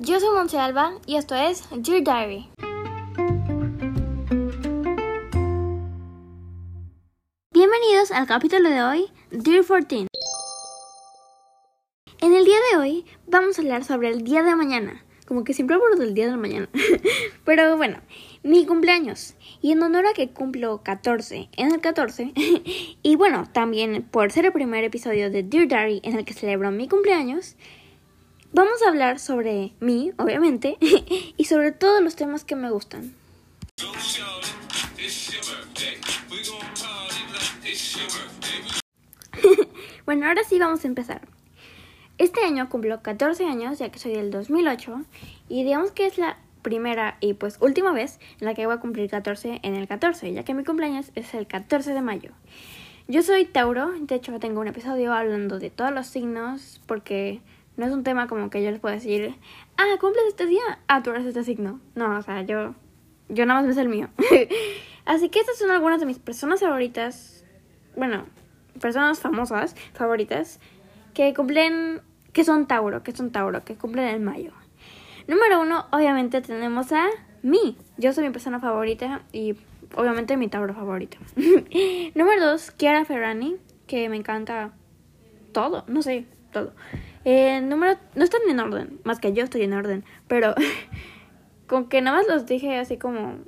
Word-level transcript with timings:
yo 0.00 0.18
soy 0.18 0.34
Monse 0.34 0.58
Alba 0.58 0.94
y 1.06 1.16
esto 1.16 1.34
es 1.34 1.64
Dear 1.70 2.02
Diary. 2.02 2.48
Bienvenidos 7.52 8.10
al 8.10 8.26
capítulo 8.26 8.70
de 8.70 8.82
hoy, 8.82 9.06
Dear 9.30 9.64
14. 9.64 10.06
En 12.20 12.34
el 12.34 12.44
día 12.44 12.56
de 12.72 12.78
hoy 12.78 13.04
vamos 13.26 13.58
a 13.58 13.62
hablar 13.62 13.84
sobre 13.84 14.08
el 14.08 14.22
día 14.22 14.42
de 14.42 14.56
mañana. 14.56 15.04
Como 15.26 15.44
que 15.44 15.54
siempre 15.54 15.76
hablo 15.76 15.96
del 15.96 16.14
día 16.14 16.26
de 16.26 16.32
la 16.32 16.36
mañana. 16.36 16.68
Pero 17.44 17.76
bueno, 17.76 17.98
mi 18.42 18.66
cumpleaños. 18.66 19.34
Y 19.62 19.72
en 19.72 19.82
honor 19.82 20.06
a 20.06 20.12
que 20.12 20.30
cumplo 20.30 20.82
14 20.82 21.48
en 21.56 21.72
el 21.72 21.80
14. 21.80 22.32
y 23.02 23.16
bueno, 23.16 23.44
también 23.52 24.02
por 24.10 24.32
ser 24.32 24.46
el 24.46 24.52
primer 24.52 24.84
episodio 24.84 25.30
de 25.30 25.42
Dear 25.42 25.68
Diary 25.68 26.00
en 26.02 26.16
el 26.16 26.24
que 26.24 26.34
celebro 26.34 26.70
mi 26.70 26.88
cumpleaños. 26.88 27.56
Vamos 28.54 28.80
a 28.82 28.88
hablar 28.88 29.18
sobre 29.18 29.72
mí, 29.80 30.12
obviamente, 30.16 30.78
y 31.36 31.44
sobre 31.46 31.72
todos 31.72 32.00
los 32.00 32.14
temas 32.14 32.44
que 32.44 32.54
me 32.54 32.70
gustan. 32.70 33.12
bueno, 40.06 40.28
ahora 40.28 40.44
sí 40.44 40.60
vamos 40.60 40.84
a 40.84 40.86
empezar. 40.86 41.22
Este 42.18 42.44
año 42.44 42.68
cumplo 42.68 43.02
14 43.02 43.44
años, 43.44 43.80
ya 43.80 43.88
que 43.88 43.98
soy 43.98 44.12
del 44.12 44.30
2008, 44.30 45.02
y 45.48 45.64
digamos 45.64 45.90
que 45.90 46.06
es 46.06 46.16
la 46.16 46.38
primera 46.62 47.16
y 47.20 47.34
pues 47.34 47.56
última 47.60 47.92
vez 47.92 48.20
en 48.38 48.46
la 48.46 48.54
que 48.54 48.66
voy 48.66 48.76
a 48.76 48.78
cumplir 48.78 49.10
14 49.10 49.58
en 49.64 49.74
el 49.74 49.88
14, 49.88 50.32
ya 50.32 50.44
que 50.44 50.54
mi 50.54 50.62
cumpleaños 50.62 51.10
es 51.16 51.34
el 51.34 51.48
14 51.48 51.92
de 51.92 52.02
mayo. 52.02 52.30
Yo 53.08 53.24
soy 53.24 53.46
Tauro, 53.46 53.90
de 53.98 54.14
hecho 54.14 54.38
tengo 54.38 54.60
un 54.60 54.68
episodio 54.68 55.12
hablando 55.12 55.58
de 55.58 55.70
todos 55.70 55.90
los 55.90 56.06
signos, 56.06 56.80
porque 56.86 57.40
no 57.76 57.86
es 57.86 57.92
un 57.92 58.04
tema 58.04 58.28
como 58.28 58.50
que 58.50 58.62
yo 58.62 58.70
les 58.70 58.80
puedo 58.80 58.94
decir, 58.94 59.34
ah, 59.76 59.98
cumples 60.00 60.24
este 60.28 60.46
día, 60.46 60.78
ah, 60.88 61.02
tú 61.02 61.10
eres 61.10 61.26
este 61.26 61.44
signo. 61.44 61.80
No, 61.94 62.16
o 62.16 62.22
sea, 62.22 62.42
yo, 62.42 62.74
yo 63.28 63.46
nada 63.46 63.62
más 63.62 63.74
me 63.74 63.82
el 63.82 63.88
mío. 63.88 64.08
Así 65.04 65.28
que 65.28 65.40
estas 65.40 65.58
son 65.58 65.70
algunas 65.70 66.00
de 66.00 66.06
mis 66.06 66.18
personas 66.18 66.60
favoritas, 66.60 67.44
bueno, 67.96 68.24
personas 68.80 69.20
famosas 69.20 69.76
favoritas 69.92 70.60
que 71.12 71.34
cumplen, 71.34 72.00
que 72.32 72.44
son 72.44 72.66
Tauro, 72.66 73.02
que 73.02 73.12
son 73.12 73.30
Tauro, 73.30 73.64
que 73.64 73.76
cumplen 73.76 74.08
en 74.08 74.24
mayo. 74.24 74.52
Número 75.26 75.60
uno, 75.60 75.86
obviamente 75.90 76.40
tenemos 76.42 76.92
a 76.92 77.06
mí. 77.42 77.76
Yo 77.96 78.12
soy 78.12 78.24
mi 78.24 78.30
persona 78.30 78.60
favorita 78.60 79.22
y 79.32 79.56
obviamente 79.96 80.36
mi 80.36 80.48
Tauro 80.48 80.74
favorito. 80.74 81.18
Número 82.14 82.46
dos, 82.46 82.70
Kiara 82.70 83.04
Ferrani, 83.04 83.56
que 83.86 84.08
me 84.08 84.16
encanta 84.16 84.72
todo, 85.52 85.84
no 85.86 86.02
sé, 86.02 86.26
todo. 86.52 86.72
Eh, 87.24 87.60
número, 87.62 87.98
no 88.14 88.24
están 88.24 88.42
en 88.48 88.60
orden, 88.60 89.00
más 89.04 89.18
que 89.18 89.32
yo 89.32 89.44
estoy 89.44 89.62
en 89.62 89.72
orden, 89.72 90.04
pero 90.28 90.54
con 91.66 91.88
que 91.88 92.00
nada 92.02 92.18
más 92.18 92.26
los 92.28 92.46
dije 92.46 92.76
así 92.78 92.98
como, 92.98 93.38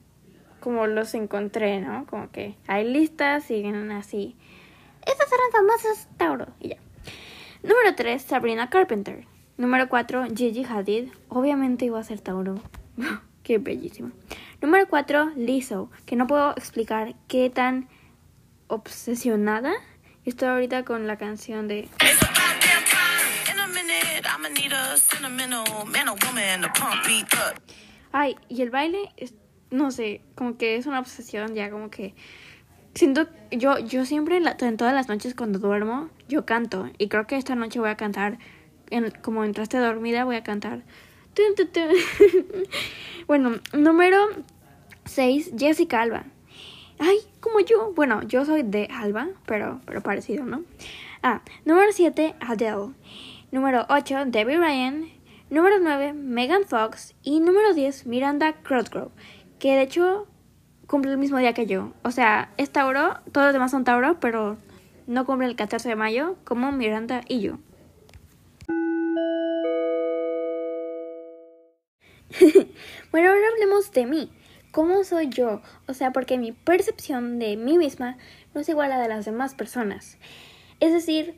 como 0.60 0.86
los 0.86 1.14
encontré, 1.14 1.80
¿no? 1.80 2.06
Como 2.06 2.30
que 2.30 2.54
hay 2.66 2.90
listas 2.90 3.48
vienen 3.48 3.92
así. 3.92 4.36
Estas 5.06 5.28
eran 5.32 5.52
famosas 5.52 6.08
Tauro 6.16 6.46
y 6.60 6.70
ya. 6.70 6.76
Número 7.62 7.94
3, 7.94 8.22
Sabrina 8.22 8.70
Carpenter. 8.70 9.24
Número 9.56 9.88
4, 9.88 10.26
Gigi 10.34 10.64
Hadid. 10.64 11.08
Obviamente 11.28 11.84
iba 11.84 11.98
a 11.98 12.04
ser 12.04 12.20
Tauro. 12.20 12.56
qué 13.42 13.58
bellísima. 13.58 14.12
Número 14.60 14.86
4, 14.88 15.32
Lizzo, 15.36 15.90
que 16.04 16.16
no 16.16 16.26
puedo 16.26 16.52
explicar 16.52 17.14
qué 17.28 17.50
tan 17.50 17.88
obsesionada 18.68 19.72
estoy 20.24 20.48
ahorita 20.48 20.84
con 20.84 21.06
la 21.06 21.16
canción 21.16 21.68
de... 21.68 21.88
Ay, 28.12 28.36
y 28.48 28.62
el 28.62 28.70
baile, 28.70 29.10
es, 29.16 29.34
no 29.70 29.90
sé, 29.90 30.22
como 30.34 30.56
que 30.56 30.76
es 30.76 30.86
una 30.86 31.00
obsesión 31.00 31.54
ya, 31.54 31.70
como 31.70 31.90
que 31.90 32.14
siento, 32.94 33.26
yo, 33.50 33.78
yo 33.78 34.04
siempre 34.06 34.38
en, 34.38 34.76
todas 34.76 34.94
las 34.94 35.08
noches 35.08 35.34
cuando 35.34 35.58
duermo, 35.58 36.08
yo 36.28 36.46
canto. 36.46 36.88
Y 36.98 37.08
creo 37.08 37.26
que 37.26 37.36
esta 37.36 37.54
noche 37.54 37.78
voy 37.78 37.90
a 37.90 37.96
cantar, 37.96 38.38
como 39.22 39.44
entraste 39.44 39.78
dormida, 39.78 40.24
voy 40.24 40.36
a 40.36 40.42
cantar. 40.42 40.82
bueno, 43.26 43.60
número 43.74 44.18
6, 45.04 45.52
Jessica 45.58 46.00
Alba. 46.00 46.24
Ay, 46.98 47.18
como 47.40 47.60
yo. 47.60 47.92
Bueno, 47.94 48.22
yo 48.22 48.46
soy 48.46 48.62
de 48.62 48.88
Alba, 48.90 49.28
pero, 49.44 49.80
pero 49.84 50.02
parecido, 50.02 50.46
¿no? 50.46 50.64
Ah, 51.22 51.42
número 51.66 51.92
7, 51.92 52.34
Adele. 52.40 52.94
Número 53.52 53.86
8, 53.88 54.26
Debbie 54.26 54.56
Ryan. 54.56 55.08
Número 55.50 55.78
9, 55.78 56.12
Megan 56.12 56.64
Fox. 56.64 57.14
Y 57.22 57.40
número 57.40 57.74
10, 57.74 58.06
Miranda 58.06 58.54
Cosgrove. 58.54 59.12
Que 59.58 59.76
de 59.76 59.82
hecho 59.82 60.26
cumple 60.86 61.12
el 61.12 61.18
mismo 61.18 61.38
día 61.38 61.52
que 61.52 61.66
yo. 61.66 61.92
O 62.02 62.10
sea, 62.10 62.52
es 62.56 62.70
Tauro, 62.70 63.20
todos 63.32 63.46
los 63.46 63.52
demás 63.52 63.70
son 63.70 63.84
Tauro, 63.84 64.18
pero 64.20 64.56
no 65.06 65.24
cumple 65.24 65.46
el 65.46 65.56
14 65.56 65.88
de 65.88 65.96
mayo 65.96 66.36
como 66.44 66.72
Miranda 66.72 67.20
y 67.28 67.40
yo. 67.40 67.58
bueno, 73.12 73.30
ahora 73.30 73.48
hablemos 73.52 73.92
de 73.92 74.06
mí. 74.06 74.32
¿Cómo 74.72 75.04
soy 75.04 75.28
yo? 75.28 75.62
O 75.86 75.94
sea, 75.94 76.12
porque 76.12 76.36
mi 76.36 76.52
percepción 76.52 77.38
de 77.38 77.56
mí 77.56 77.78
misma 77.78 78.18
no 78.54 78.60
es 78.60 78.68
igual 78.68 78.92
a 78.92 78.98
la 78.98 79.02
de 79.04 79.08
las 79.08 79.24
demás 79.24 79.54
personas. 79.54 80.18
Es 80.80 80.92
decir, 80.92 81.34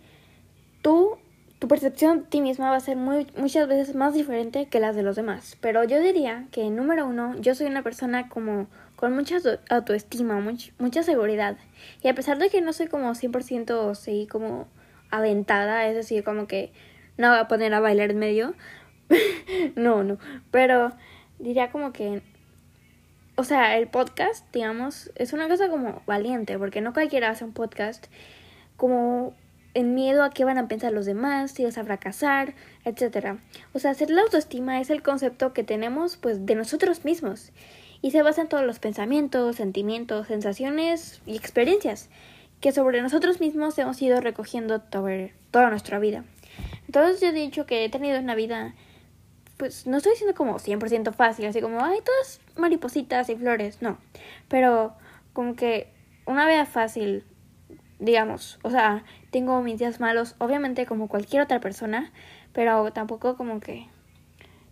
tú, 0.83 1.19
tu 1.59 1.67
percepción 1.67 2.21
de 2.21 2.27
ti 2.27 2.41
misma 2.41 2.71
va 2.71 2.77
a 2.77 2.81
ser 2.81 2.97
muy, 2.97 3.27
muchas 3.37 3.67
veces 3.67 3.95
más 3.95 4.15
diferente 4.15 4.67
que 4.67 4.81
las 4.81 4.95
de 4.95 5.03
los 5.03 5.17
demás. 5.17 5.57
Pero 5.61 5.85
yo 5.85 6.01
diría 6.01 6.47
que, 6.53 6.71
número 6.71 7.07
uno, 7.07 7.35
yo 7.41 7.55
soy 7.55 7.67
una 7.67 7.83
persona 7.83 8.29
como 8.29 8.69
con 8.97 9.15
mucha 9.15 9.37
autoestima, 9.69 10.41
mucha 10.79 11.03
seguridad. 11.03 11.57
Y 12.03 12.09
a 12.09 12.15
pesar 12.15 12.39
de 12.39 12.51
que 12.51 12.61
no 12.61 12.73
soy 12.73 12.89
como 12.89 13.11
100% 13.15 13.95
sí, 13.95 14.29
como 14.31 14.67
aventada, 15.11 15.87
es 15.87 15.95
decir, 15.95 16.25
como 16.25 16.47
que 16.47 16.73
no 17.17 17.29
voy 17.31 17.39
a 17.39 17.49
poner 17.49 17.75
a 17.75 17.81
bailar 17.81 18.11
en 18.11 18.19
medio. 18.19 18.55
no, 19.77 20.05
no. 20.05 20.19
Pero 20.51 20.93
diría 21.39 21.71
como 21.71 21.93
que, 21.93 22.23
o 23.37 23.45
sea, 23.45 23.79
el 23.79 23.89
podcast, 23.89 24.45
digamos, 24.53 25.11
es 25.17 25.33
una 25.33 25.49
cosa 25.49 25.69
como 25.69 26.03
valiente, 26.07 26.59
porque 26.59 26.81
no 26.81 26.93
cualquiera 26.93 27.31
hace 27.31 27.45
un 27.45 27.53
podcast 27.53 28.07
como 28.77 29.35
en 29.75 29.95
miedo 29.95 30.25
a 30.25 30.31
qué 30.31 30.45
van 30.45 30.59
a 30.59 30.69
pensar 30.69 30.93
los 30.93 31.07
demás, 31.07 31.53
si 31.53 31.65
vas 31.65 31.79
a 31.79 31.85
fracasar, 31.85 32.55
etc. 32.85 33.39
O 33.73 33.79
sea, 33.79 33.91
hacer 33.91 34.11
la 34.11 34.23
autoestima 34.23 34.81
es 34.81 34.91
el 34.91 35.03
concepto 35.03 35.53
que 35.53 35.65
tenemos 35.65 36.17
pues 36.17 36.47
de 36.47 36.55
nosotros 36.55 37.05
mismos 37.05 37.53
y 38.01 38.11
se 38.11 38.23
basa 38.23 38.43
en 38.43 38.49
todos 38.49 38.65
los 38.65 38.79
pensamientos, 38.79 39.57
sentimientos, 39.57 40.29
sensaciones 40.29 41.21
y 41.27 41.37
experiencias 41.37 42.09
que 42.61 42.73
sobre 42.73 43.03
nosotros 43.03 43.41
mismos 43.41 43.79
hemos 43.79 44.01
ido 44.03 44.21
recogiendo 44.21 44.81
toda 44.81 45.71
nuestra 45.71 45.99
vida. 45.99 46.25
Entonces 46.87 47.21
yo 47.21 47.29
he 47.29 47.33
dicho 47.33 47.67
que 47.67 47.85
he 47.85 47.89
tenido 47.89 48.19
una 48.19 48.35
vida, 48.35 48.75
pues 49.57 49.87
no 49.87 49.99
estoy 49.99 50.13
diciendo 50.13 50.35
como 50.35 50.59
100% 50.59 51.13
fácil, 51.13 51.47
así 51.47 51.61
como, 51.61 51.85
ay, 51.85 51.99
todas 52.05 52.41
maripositas 52.57 53.29
y 53.29 53.37
flores, 53.37 53.81
no, 53.81 53.99
pero 54.49 54.95
como 55.33 55.55
que 55.55 55.93
una 56.27 56.49
vida 56.49 56.67
fácil, 56.67 57.25
digamos, 58.01 58.59
o 58.63 58.71
sea, 58.71 59.05
tengo 59.31 59.61
mis 59.63 59.79
días 59.79 60.01
malos, 60.01 60.35
obviamente 60.39 60.87
como 60.87 61.09
cualquier 61.09 61.43
otra 61.43 61.61
persona, 61.61 62.13
pero 62.53 62.93
tampoco 62.93 63.37
como 63.37 63.61
que 63.61 63.87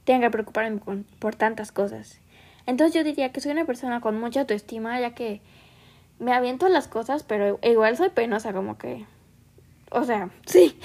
tenga 0.05 0.27
que 0.27 0.31
preocuparme 0.31 0.81
por 1.19 1.35
tantas 1.35 1.73
cosas. 1.73 2.21
Entonces 2.67 2.95
yo 2.95 3.05
diría 3.05 3.33
que 3.33 3.41
soy 3.41 3.53
una 3.53 3.65
persona 3.65 4.01
con 4.01 4.19
mucha 4.19 4.41
autoestima, 4.41 5.01
ya 5.01 5.15
que 5.15 5.41
me 6.19 6.33
aviento 6.33 6.69
las 6.69 6.89
cosas, 6.89 7.23
pero 7.23 7.59
igual 7.63 7.97
soy 7.97 8.11
penosa, 8.11 8.53
como 8.53 8.79
que... 8.79 9.07
O 9.91 10.05
sea, 10.05 10.31
sí. 10.47 10.79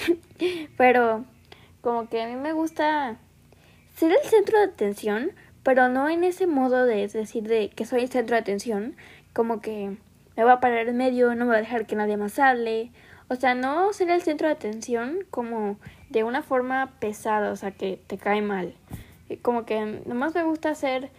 pero 0.78 1.26
como 1.82 2.08
que 2.08 2.22
a 2.22 2.28
mí 2.28 2.36
me 2.36 2.54
gusta 2.54 3.18
ser 3.96 4.12
el 4.12 4.30
centro 4.30 4.60
de 4.60 4.66
atención, 4.66 5.32
pero 5.64 5.90
no 5.90 6.10
en 6.10 6.24
ese 6.24 6.48
modo 6.48 6.86
de 6.86 7.08
decir 7.08 7.44
de 7.48 7.70
que 7.70 7.86
soy 7.86 8.02
el 8.02 8.10
centro 8.10 8.36
de 8.36 8.42
atención, 8.42 8.96
como 9.34 9.62
que 9.62 9.98
me 10.36 10.44
voy 10.44 10.52
a 10.52 10.60
parar 10.60 10.88
en 10.88 10.98
medio, 10.98 11.30
no 11.36 11.46
me 11.46 11.52
voy 11.52 11.56
a 11.58 11.62
dejar 11.62 11.86
que 11.86 11.96
nadie 11.96 12.18
más 12.18 12.38
hable. 12.40 12.92
O 13.32 13.36
sea, 13.38 13.56
no 13.56 13.94
ser 13.94 14.10
el 14.10 14.22
centro 14.22 14.50
de 14.50 14.54
atención 14.54 15.20
como 15.30 15.78
de 16.10 16.26
una 16.26 16.44
forma 16.44 16.92
pesada, 17.00 17.54
o 17.54 17.56
sea, 17.56 17.72
que 17.72 17.98
te 18.06 18.18
cae 18.18 18.42
mal. 18.42 18.76
Como 19.42 19.66
que 19.66 20.02
nomás 20.06 20.36
me 20.36 20.44
gusta 20.44 20.76
ser 20.76 21.12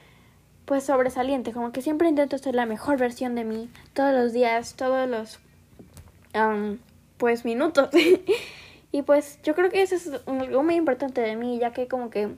pues 0.67 0.85
sobresaliente, 0.85 1.53
como 1.53 1.73
que 1.73 1.81
siempre 1.81 2.11
intento 2.11 2.37
ser 2.37 2.55
la 2.55 2.67
mejor 2.67 2.99
versión 2.99 3.35
de 3.35 3.45
mí 3.45 3.71
todos 3.95 4.13
los 4.13 4.35
días, 4.35 4.75
todos 4.75 5.09
los 5.09 5.41
pues 7.17 7.47
minutos. 7.47 7.89
y 8.93 9.01
pues 9.01 9.39
yo 9.43 9.55
creo 9.55 9.71
que 9.71 9.81
eso 9.81 9.95
es 9.95 10.11
algo 10.27 10.63
muy 10.63 10.75
importante 10.75 11.23
de 11.23 11.35
mí, 11.35 11.59
ya 11.59 11.73
que 11.73 11.89
como 11.89 12.11
que 12.11 12.29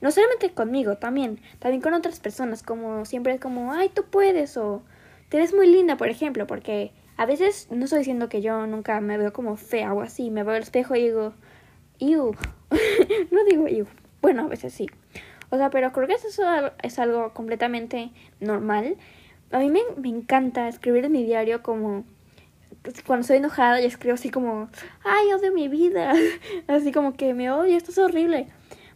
no 0.00 0.10
solamente 0.10 0.54
conmigo, 0.54 0.96
también, 0.96 1.38
también 1.58 1.82
con 1.82 1.92
otras 1.92 2.18
personas, 2.18 2.62
como 2.62 3.04
siempre 3.04 3.34
es 3.34 3.40
como, 3.42 3.74
ay, 3.74 3.90
tú 3.90 4.04
puedes 4.04 4.56
o 4.56 4.80
te 5.28 5.36
ves 5.36 5.52
muy 5.52 5.66
linda, 5.66 5.98
por 5.98 6.08
ejemplo, 6.08 6.46
porque 6.46 6.92
a 7.18 7.26
veces 7.26 7.66
no 7.70 7.84
estoy 7.84 7.98
diciendo 7.98 8.28
que 8.28 8.40
yo 8.40 8.66
nunca 8.68 9.00
me 9.00 9.18
veo 9.18 9.32
como 9.32 9.56
fea 9.56 9.92
o 9.92 10.00
así, 10.02 10.30
me 10.30 10.44
veo 10.44 10.54
al 10.54 10.62
espejo 10.62 10.94
y 10.94 11.02
digo, 11.02 11.34
iu, 11.98 12.36
no 13.32 13.44
digo 13.44 13.66
iu, 13.66 13.86
bueno, 14.22 14.44
a 14.44 14.48
veces 14.48 14.72
sí. 14.72 14.86
O 15.50 15.56
sea, 15.56 15.68
pero 15.70 15.92
creo 15.92 16.06
que 16.06 16.14
eso 16.14 16.28
es 16.82 16.98
algo 17.00 17.34
completamente 17.34 18.12
normal. 18.38 18.96
A 19.50 19.58
mí 19.58 19.68
me, 19.68 19.80
me 19.96 20.08
encanta 20.08 20.68
escribir 20.68 21.06
en 21.06 21.12
mi 21.12 21.24
diario 21.24 21.60
como 21.60 22.04
cuando 23.04 23.22
estoy 23.22 23.38
enojada 23.38 23.80
y 23.80 23.86
escribo 23.86 24.14
así 24.14 24.30
como, 24.30 24.68
ay, 25.04 25.32
odio 25.32 25.52
mi 25.52 25.66
vida, 25.66 26.12
así 26.68 26.92
como 26.92 27.14
que 27.14 27.34
me 27.34 27.50
odio, 27.50 27.76
esto 27.76 27.90
es 27.90 27.98
horrible. 27.98 28.46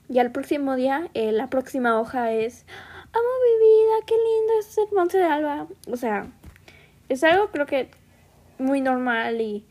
Y 0.09 0.21
al 0.21 0.31
próximo 0.31 0.77
día, 0.77 1.11
eh, 1.15 1.33
la 1.33 1.49
próxima 1.51 1.99
hoja 1.99 2.31
es, 2.33 2.67
amo 3.13 3.29
mi 3.45 3.67
vida, 3.67 4.07
qué 4.07 4.15
lindo 4.15 4.53
es 4.61 4.79
el 4.79 4.95
Monte 4.95 5.19
de 5.19 5.25
Alba. 5.25 5.67
O 5.91 5.97
sea, 5.97 6.29
es 7.09 7.25
algo 7.25 7.49
creo 7.51 7.67
que 7.67 7.91
muy 8.63 8.81
normal 8.81 9.41
y 9.41 9.67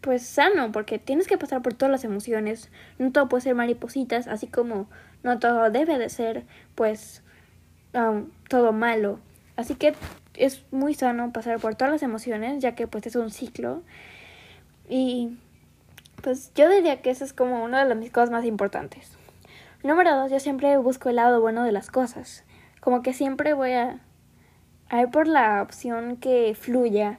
pues 0.00 0.22
sano, 0.22 0.72
porque 0.72 0.98
tienes 0.98 1.26
que 1.26 1.38
pasar 1.38 1.60
por 1.62 1.74
todas 1.74 1.90
las 1.90 2.04
emociones. 2.04 2.70
No 2.98 3.12
todo 3.12 3.28
puede 3.28 3.42
ser 3.42 3.54
maripositas, 3.54 4.28
así 4.28 4.46
como 4.46 4.88
no 5.22 5.38
todo 5.38 5.70
debe 5.70 5.98
de 5.98 6.08
ser, 6.08 6.44
pues, 6.74 7.22
um, 7.94 8.30
todo 8.48 8.72
malo. 8.72 9.18
Así 9.56 9.74
que 9.74 9.94
es 10.34 10.64
muy 10.70 10.94
sano 10.94 11.32
pasar 11.32 11.58
por 11.58 11.74
todas 11.74 11.92
las 11.92 12.02
emociones, 12.02 12.62
ya 12.62 12.74
que 12.74 12.86
pues 12.86 13.06
es 13.06 13.16
un 13.16 13.30
ciclo. 13.30 13.82
Y 14.88 15.36
pues 16.22 16.52
yo 16.54 16.68
diría 16.68 17.02
que 17.02 17.10
eso 17.10 17.24
es 17.24 17.32
como 17.32 17.64
una 17.64 17.82
de 17.82 17.88
las 17.88 17.98
mis 17.98 18.10
cosas 18.10 18.30
más 18.30 18.44
importantes. 18.44 19.12
Número 19.82 20.16
dos, 20.16 20.30
yo 20.30 20.40
siempre 20.40 20.76
busco 20.78 21.08
el 21.08 21.16
lado 21.16 21.40
bueno 21.40 21.64
de 21.64 21.72
las 21.72 21.90
cosas. 21.90 22.44
Como 22.80 23.02
que 23.02 23.12
siempre 23.12 23.52
voy 23.52 23.72
a, 23.72 24.00
a 24.88 25.02
ir 25.02 25.08
por 25.08 25.26
la 25.26 25.62
opción 25.62 26.16
que 26.16 26.56
fluya. 26.58 27.18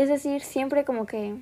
Es 0.00 0.08
decir, 0.08 0.40
siempre 0.40 0.84
como 0.84 1.06
que... 1.06 1.36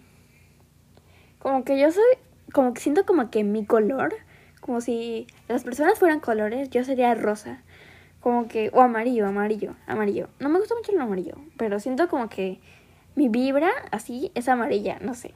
Como 1.38 1.64
que 1.64 1.78
yo 1.78 1.90
soy... 1.90 2.04
Como 2.52 2.72
que 2.74 2.80
siento 2.80 3.04
como 3.04 3.30
que 3.30 3.44
mi 3.44 3.66
color, 3.66 4.14
como 4.60 4.80
si 4.80 5.26
las 5.48 5.64
personas 5.64 5.98
fueran 5.98 6.20
colores, 6.20 6.70
yo 6.70 6.82
sería 6.82 7.14
rosa 7.14 7.62
como 8.20 8.48
que, 8.48 8.70
o 8.72 8.82
amarillo, 8.82 9.26
amarillo, 9.26 9.74
amarillo. 9.86 10.28
No 10.38 10.48
me 10.48 10.58
gusta 10.58 10.74
mucho 10.74 10.92
el 10.92 11.00
amarillo, 11.00 11.34
pero 11.56 11.78
siento 11.80 12.08
como 12.08 12.28
que 12.28 12.60
mi 13.14 13.28
vibra 13.28 13.70
así 13.90 14.32
es 14.34 14.48
amarilla, 14.48 14.98
no 15.00 15.14
sé. 15.14 15.34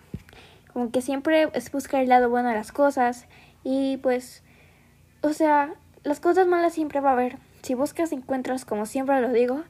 Como 0.73 0.91
que 0.91 1.03
siempre 1.03 1.49
es 1.55 1.71
buscar 1.71 2.03
el 2.03 2.09
lado 2.09 2.31
bueno 2.31 2.49
de 2.49 2.55
las 2.55 2.73
cosas 2.73 3.27
y 3.63 3.99
pues, 3.99 4.43
o 5.21 5.33
sea, 5.33 5.75
las 6.03 6.21
cosas 6.21 6.47
malas 6.47 6.75
siempre 6.75 7.01
va 7.01 7.11
a 7.11 7.13
haber. 7.13 7.39
Si 7.63 7.75
buscas, 7.75 8.13
encuentras, 8.13 8.65
como 8.65 8.87
siempre 8.87 9.21
lo 9.21 9.33
digo. 9.33 9.63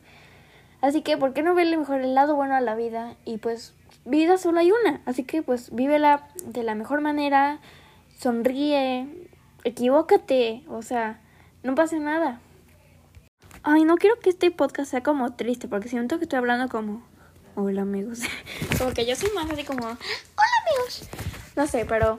Así 0.83 1.03
que, 1.03 1.17
¿por 1.17 1.33
qué 1.33 1.43
no 1.43 1.55
verle 1.55 1.77
mejor 1.79 2.01
el 2.01 2.15
lado 2.15 2.35
bueno 2.35 2.57
a 2.57 2.61
la 2.61 2.75
vida? 2.75 3.15
Y 3.25 3.39
pues, 3.39 3.73
vida 4.05 4.37
solo 4.37 4.59
hay 4.59 4.73
una. 4.73 5.01
Así 5.07 5.23
que, 5.23 5.41
pues, 5.41 5.73
vívela 5.73 6.29
de 6.45 6.65
la 6.65 6.75
mejor 6.75 7.01
manera, 7.01 7.61
sonríe, 8.19 9.09
equivócate, 9.63 10.65
o 10.69 10.83
sea, 10.83 11.21
no 11.63 11.77
pasa 11.77 11.97
nada. 11.99 12.41
Ay, 13.63 13.85
no 13.85 13.97
quiero 13.97 14.19
que 14.19 14.31
este 14.31 14.51
podcast 14.51 14.91
sea 14.91 15.05
como 15.05 15.35
triste, 15.35 15.69
porque 15.69 15.89
siento 15.89 16.19
que 16.19 16.25
estoy 16.25 16.39
hablando 16.39 16.69
como... 16.69 17.07
Hola 17.55 17.83
amigos. 17.83 18.21
como 18.79 18.93
que 18.93 19.07
yo 19.07 19.15
soy 19.15 19.31
más 19.37 19.49
así 19.51 19.63
como... 19.63 19.87
Hola 19.87 20.57
amigos. 20.67 21.09
No 21.55 21.69
sé, 21.69 21.85
pero... 21.85 22.19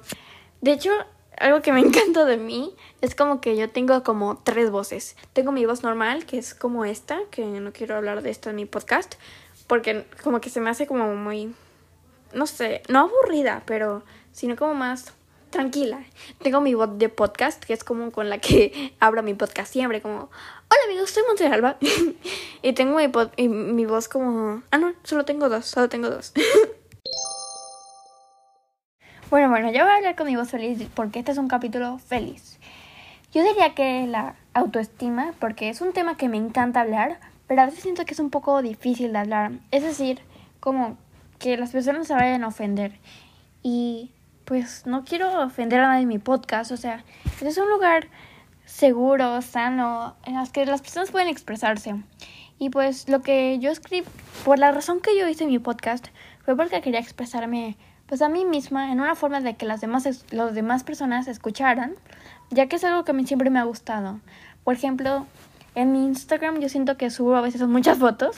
De 0.62 0.72
hecho, 0.72 0.92
algo 1.40 1.62
que 1.62 1.72
me 1.72 1.80
encanta 1.86 2.26
de 2.26 2.38
mí 2.38 2.74
es 3.02 3.16
como 3.16 3.42
que 3.42 3.58
yo 3.58 3.70
tengo 3.70 4.04
como 4.04 4.38
tres 4.38 4.70
voces. 4.72 5.16
Tengo 5.34 5.52
mi 5.52 5.66
voz 5.66 5.84
normal, 5.84 6.26
que 6.26 6.38
es 6.38 6.54
como 6.54 6.86
esta, 6.86 7.20
que 7.32 7.46
no 7.46 7.72
quiero 7.74 7.96
hablar 7.96 8.22
de 8.22 8.30
esto 8.30 8.50
en 8.50 8.56
mi 8.58 8.66
podcast, 8.66 9.16
porque 9.68 10.06
como 10.24 10.42
que 10.42 10.50
se 10.50 10.60
me 10.60 10.70
hace 10.70 10.88
como 10.88 11.16
muy... 11.16 11.54
No 12.34 12.48
sé, 12.48 12.82
no 12.90 13.00
aburrida, 13.00 13.62
pero 13.66 14.04
sino 14.32 14.56
como 14.56 14.74
más 14.74 15.14
tranquila. 15.54 16.04
Tengo 16.42 16.60
mi 16.60 16.74
voz 16.74 16.98
de 16.98 17.08
podcast, 17.08 17.64
que 17.64 17.74
es 17.74 17.84
como 17.84 18.12
con 18.12 18.30
la 18.30 18.40
que 18.40 18.94
abro 19.00 19.24
mi 19.24 19.36
podcast 19.36 19.72
siempre, 19.72 20.02
como, 20.02 20.18
hola 20.18 20.82
amigos, 20.88 21.12
soy 21.12 21.24
Monte 21.28 21.48
Alba. 21.48 21.78
y 22.62 22.74
tengo 22.74 22.98
mi, 22.98 23.10
y 23.38 23.48
mi 23.48 23.86
voz 23.86 24.10
como, 24.10 24.64
ah, 24.72 24.78
no, 24.78 24.94
solo 25.04 25.24
tengo 25.24 25.48
dos, 25.48 25.66
solo 25.66 25.88
tengo 25.88 26.10
dos. 26.10 26.34
Bueno, 29.34 29.50
bueno, 29.50 29.72
yo 29.72 29.84
voy 29.84 29.92
a 29.92 29.96
hablar 29.96 30.16
con 30.16 30.28
mi 30.28 30.36
voz 30.36 30.52
feliz 30.52 30.88
porque 30.94 31.18
este 31.18 31.32
es 31.32 31.40
un 31.40 31.48
capítulo 31.48 31.98
feliz. 31.98 32.60
Yo 33.32 33.44
diría 33.44 33.74
que 33.74 34.06
la 34.06 34.36
autoestima, 34.54 35.34
porque 35.40 35.70
es 35.70 35.82
un 35.82 35.92
tema 35.92 36.18
que 36.18 36.30
me 36.30 36.38
encanta 36.38 36.82
hablar, 36.82 37.20
pero 37.48 37.64
a 37.64 37.66
veces 37.66 37.82
siento 37.82 38.06
que 38.06 38.14
es 38.14 38.20
un 38.20 38.30
poco 38.30 38.62
difícil 38.62 39.12
de 39.12 39.18
hablar. 39.18 39.54
Es 39.72 39.82
decir, 39.82 40.20
como 40.60 40.98
que 41.40 41.58
las 41.58 41.72
personas 41.72 42.06
se 42.06 42.14
vayan 42.14 42.44
a 42.44 42.50
ofender. 42.50 43.00
Y 43.64 44.12
pues 44.46 44.86
no 44.86 45.04
quiero 45.04 45.42
ofender 45.42 45.80
a 45.80 45.88
nadie 45.88 46.04
en 46.04 46.10
mi 46.10 46.20
podcast, 46.20 46.72
o 46.72 46.78
sea, 46.78 47.04
es 47.42 47.58
un 47.58 47.72
lugar 47.72 48.10
seguro, 48.66 49.42
sano, 49.42 50.16
en 50.26 50.36
las 50.36 50.52
que 50.52 50.64
las 50.68 50.84
personas 50.84 51.10
pueden 51.10 51.28
expresarse. 51.28 51.96
Y 52.60 52.70
pues 52.70 53.10
lo 53.10 53.24
que 53.24 53.58
yo 53.58 53.72
escribí, 53.72 54.06
por 54.46 54.60
la 54.60 54.72
razón 54.72 55.00
que 55.00 55.18
yo 55.18 55.28
hice 55.28 55.48
mi 55.48 55.58
podcast, 55.58 56.10
fue 56.46 56.56
porque 56.56 56.82
quería 56.82 57.00
expresarme 57.00 57.78
pues 58.08 58.22
a 58.22 58.30
mí 58.30 58.46
misma 58.46 58.92
en 58.92 59.00
una 59.00 59.16
forma 59.16 59.42
de 59.42 59.56
que 59.56 59.66
las 59.66 59.82
demás, 59.82 60.08
las 60.32 60.54
demás 60.54 60.84
personas 60.84 61.28
escucharan, 61.28 61.96
ya 62.50 62.68
que 62.68 62.76
es 62.76 62.84
algo 62.84 63.04
que 63.04 63.12
a 63.12 63.14
mí 63.14 63.26
siempre 63.26 63.50
me 63.50 63.60
ha 63.60 63.64
gustado. 63.64 64.20
Por 64.64 64.76
ejemplo, 64.76 65.26
en 65.76 65.92
mi 65.92 66.06
Instagram 66.06 66.60
yo 66.60 66.70
siento 66.70 66.98
que 66.98 67.10
subo 67.10 67.36
a 67.36 67.42
veces 67.42 67.62
muchas 67.64 67.98
fotos, 67.98 68.36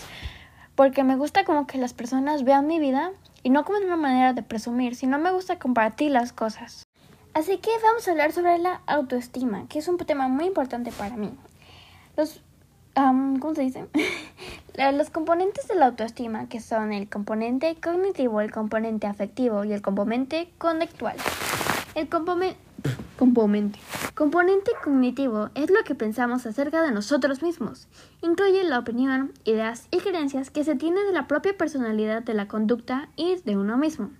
porque 0.75 1.03
me 1.03 1.15
gusta 1.15 1.45
como 1.45 1.67
que 1.67 1.77
las 1.77 1.93
personas 1.93 2.43
vean 2.43 2.67
mi 2.67 2.79
vida 2.79 3.11
y 3.43 3.49
no 3.49 3.63
como 3.63 3.79
de 3.79 3.85
una 3.85 3.97
manera 3.97 4.33
de 4.33 4.43
presumir, 4.43 4.95
sino 4.95 5.19
me 5.19 5.31
gusta 5.31 5.59
compartir 5.59 6.11
las 6.11 6.33
cosas. 6.33 6.85
Así 7.33 7.57
que 7.57 7.69
vamos 7.83 8.07
a 8.07 8.11
hablar 8.11 8.31
sobre 8.31 8.57
la 8.57 8.81
autoestima, 8.85 9.67
que 9.67 9.79
es 9.79 9.87
un 9.87 9.97
tema 9.97 10.27
muy 10.27 10.45
importante 10.45 10.91
para 10.91 11.17
mí. 11.17 11.31
Los, 12.15 12.41
¿cómo 12.93 13.53
se 13.53 13.61
dice? 13.61 13.87
Los 14.77 15.09
componentes 15.09 15.69
de 15.69 15.75
la 15.75 15.85
autoestima, 15.85 16.49
que 16.49 16.59
son 16.59 16.91
el 16.91 17.07
componente 17.07 17.77
cognitivo, 17.81 18.41
el 18.41 18.51
componente 18.51 19.07
afectivo 19.07 19.63
y 19.63 19.71
el 19.71 19.81
componente 19.81 20.49
conductual. 20.57 21.15
El 21.95 22.09
componente 22.09 22.57
Componente. 23.17 23.79
Cognitivo 24.83 25.49
es 25.55 25.71
lo 25.71 25.83
que 25.85 25.95
pensamos 25.95 26.45
acerca 26.45 26.81
de 26.83 26.91
nosotros 26.91 27.41
mismos. 27.41 27.87
Incluye 28.21 28.63
la 28.65 28.79
opinión, 28.79 29.31
ideas 29.45 29.87
y 29.91 29.99
creencias 29.99 30.51
que 30.51 30.65
se 30.65 30.75
tienen 30.75 31.07
de 31.07 31.13
la 31.13 31.27
propia 31.27 31.57
personalidad 31.57 32.21
de 32.23 32.33
la 32.33 32.47
conducta 32.47 33.07
y 33.15 33.37
de 33.45 33.57
uno 33.57 33.77
mismo. 33.77 34.11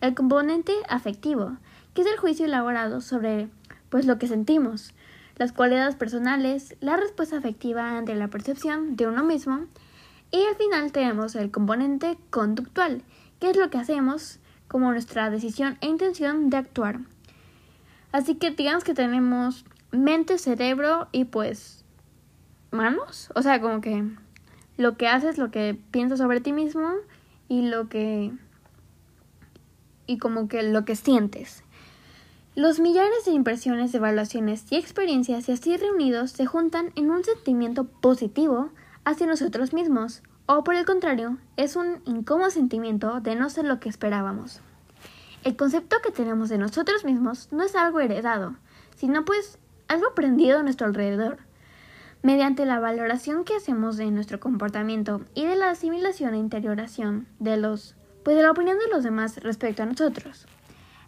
El 0.00 0.14
componente 0.14 0.72
afectivo, 0.88 1.56
que 1.94 2.02
es 2.02 2.06
el 2.06 2.18
juicio 2.18 2.46
elaborado 2.46 3.00
sobre 3.00 3.48
pues 3.90 4.06
lo 4.06 4.18
que 4.18 4.28
sentimos, 4.28 4.94
las 5.36 5.52
cualidades 5.52 5.96
personales, 5.96 6.76
la 6.80 6.96
respuesta 6.96 7.36
afectiva 7.36 7.98
ante 7.98 8.14
la 8.14 8.28
percepción 8.28 8.96
de 8.96 9.08
uno 9.08 9.24
mismo 9.24 9.66
y 10.30 10.42
al 10.44 10.56
final 10.56 10.92
tenemos 10.92 11.34
el 11.34 11.50
componente 11.50 12.18
conductual, 12.30 13.02
que 13.40 13.50
es 13.50 13.56
lo 13.56 13.70
que 13.70 13.78
hacemos 13.78 14.38
como 14.66 14.90
nuestra 14.90 15.30
decisión 15.30 15.78
e 15.80 15.86
intención 15.86 16.50
de 16.50 16.58
actuar 16.58 17.00
Así 18.12 18.36
que 18.36 18.50
digamos 18.50 18.84
que 18.84 18.94
tenemos 18.94 19.64
mente, 19.90 20.38
cerebro 20.38 21.08
y 21.12 21.24
pues 21.24 21.84
manos. 22.70 23.30
O 23.34 23.42
sea, 23.42 23.60
como 23.60 23.80
que 23.80 24.04
lo 24.76 24.96
que 24.96 25.08
haces, 25.08 25.38
lo 25.38 25.50
que 25.50 25.78
piensas 25.90 26.18
sobre 26.18 26.40
ti 26.40 26.52
mismo 26.52 26.90
y 27.48 27.62
lo 27.62 27.88
que... 27.88 28.32
y 30.06 30.18
como 30.18 30.48
que 30.48 30.62
lo 30.62 30.84
que 30.84 30.96
sientes. 30.96 31.64
Los 32.54 32.80
millares 32.80 33.24
de 33.24 33.32
impresiones, 33.32 33.94
evaluaciones 33.94 34.64
y 34.70 34.76
experiencias 34.76 35.48
y 35.48 35.52
así 35.52 35.76
reunidos 35.76 36.32
se 36.32 36.46
juntan 36.46 36.92
en 36.96 37.10
un 37.10 37.22
sentimiento 37.24 37.84
positivo 37.84 38.70
hacia 39.08 39.26
nosotros 39.26 39.72
mismos, 39.72 40.22
o 40.44 40.62
por 40.64 40.74
el 40.74 40.84
contrario, 40.84 41.38
es 41.56 41.76
un 41.76 42.02
incómodo 42.04 42.50
sentimiento 42.50 43.20
de 43.20 43.36
no 43.36 43.48
ser 43.48 43.64
lo 43.64 43.80
que 43.80 43.88
esperábamos. 43.88 44.60
El 45.44 45.56
concepto 45.56 45.96
que 46.02 46.10
tenemos 46.10 46.50
de 46.50 46.58
nosotros 46.58 47.06
mismos 47.06 47.48
no 47.50 47.62
es 47.62 47.74
algo 47.74 48.00
heredado, 48.00 48.56
sino 48.96 49.24
pues 49.24 49.58
algo 49.88 50.08
aprendido 50.08 50.58
a 50.58 50.62
nuestro 50.62 50.86
alrededor. 50.86 51.38
Mediante 52.22 52.66
la 52.66 52.80
valoración 52.80 53.44
que 53.44 53.56
hacemos 53.56 53.96
de 53.96 54.10
nuestro 54.10 54.40
comportamiento 54.40 55.22
y 55.34 55.46
de 55.46 55.56
la 55.56 55.70
asimilación 55.70 56.34
e 56.34 56.38
interioración 56.38 57.26
de 57.38 57.56
los 57.56 57.94
pues 58.24 58.36
de 58.36 58.42
la 58.42 58.50
opinión 58.50 58.78
de 58.78 58.88
los 58.88 59.04
demás 59.04 59.38
respecto 59.38 59.84
a 59.84 59.86
nosotros. 59.86 60.46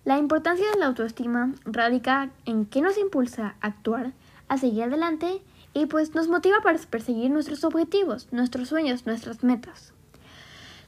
La 0.07 0.17
importancia 0.17 0.71
de 0.71 0.79
la 0.79 0.87
autoestima 0.87 1.53
radica 1.67 2.31
en 2.47 2.65
que 2.65 2.81
nos 2.81 2.97
impulsa 2.97 3.57
a 3.61 3.67
actuar, 3.67 4.13
a 4.49 4.57
seguir 4.57 4.85
adelante 4.85 5.43
y 5.75 5.87
pues 5.87 6.15
nos 6.15 6.29
motiva 6.29 6.61
para 6.63 6.79
perseguir 6.79 7.31
nuestros 7.31 7.65
objetivos, 7.65 8.29
nuestros 8.33 8.69
sueños, 8.69 9.07
nuestras 9.07 9.45
metas. 9.45 9.93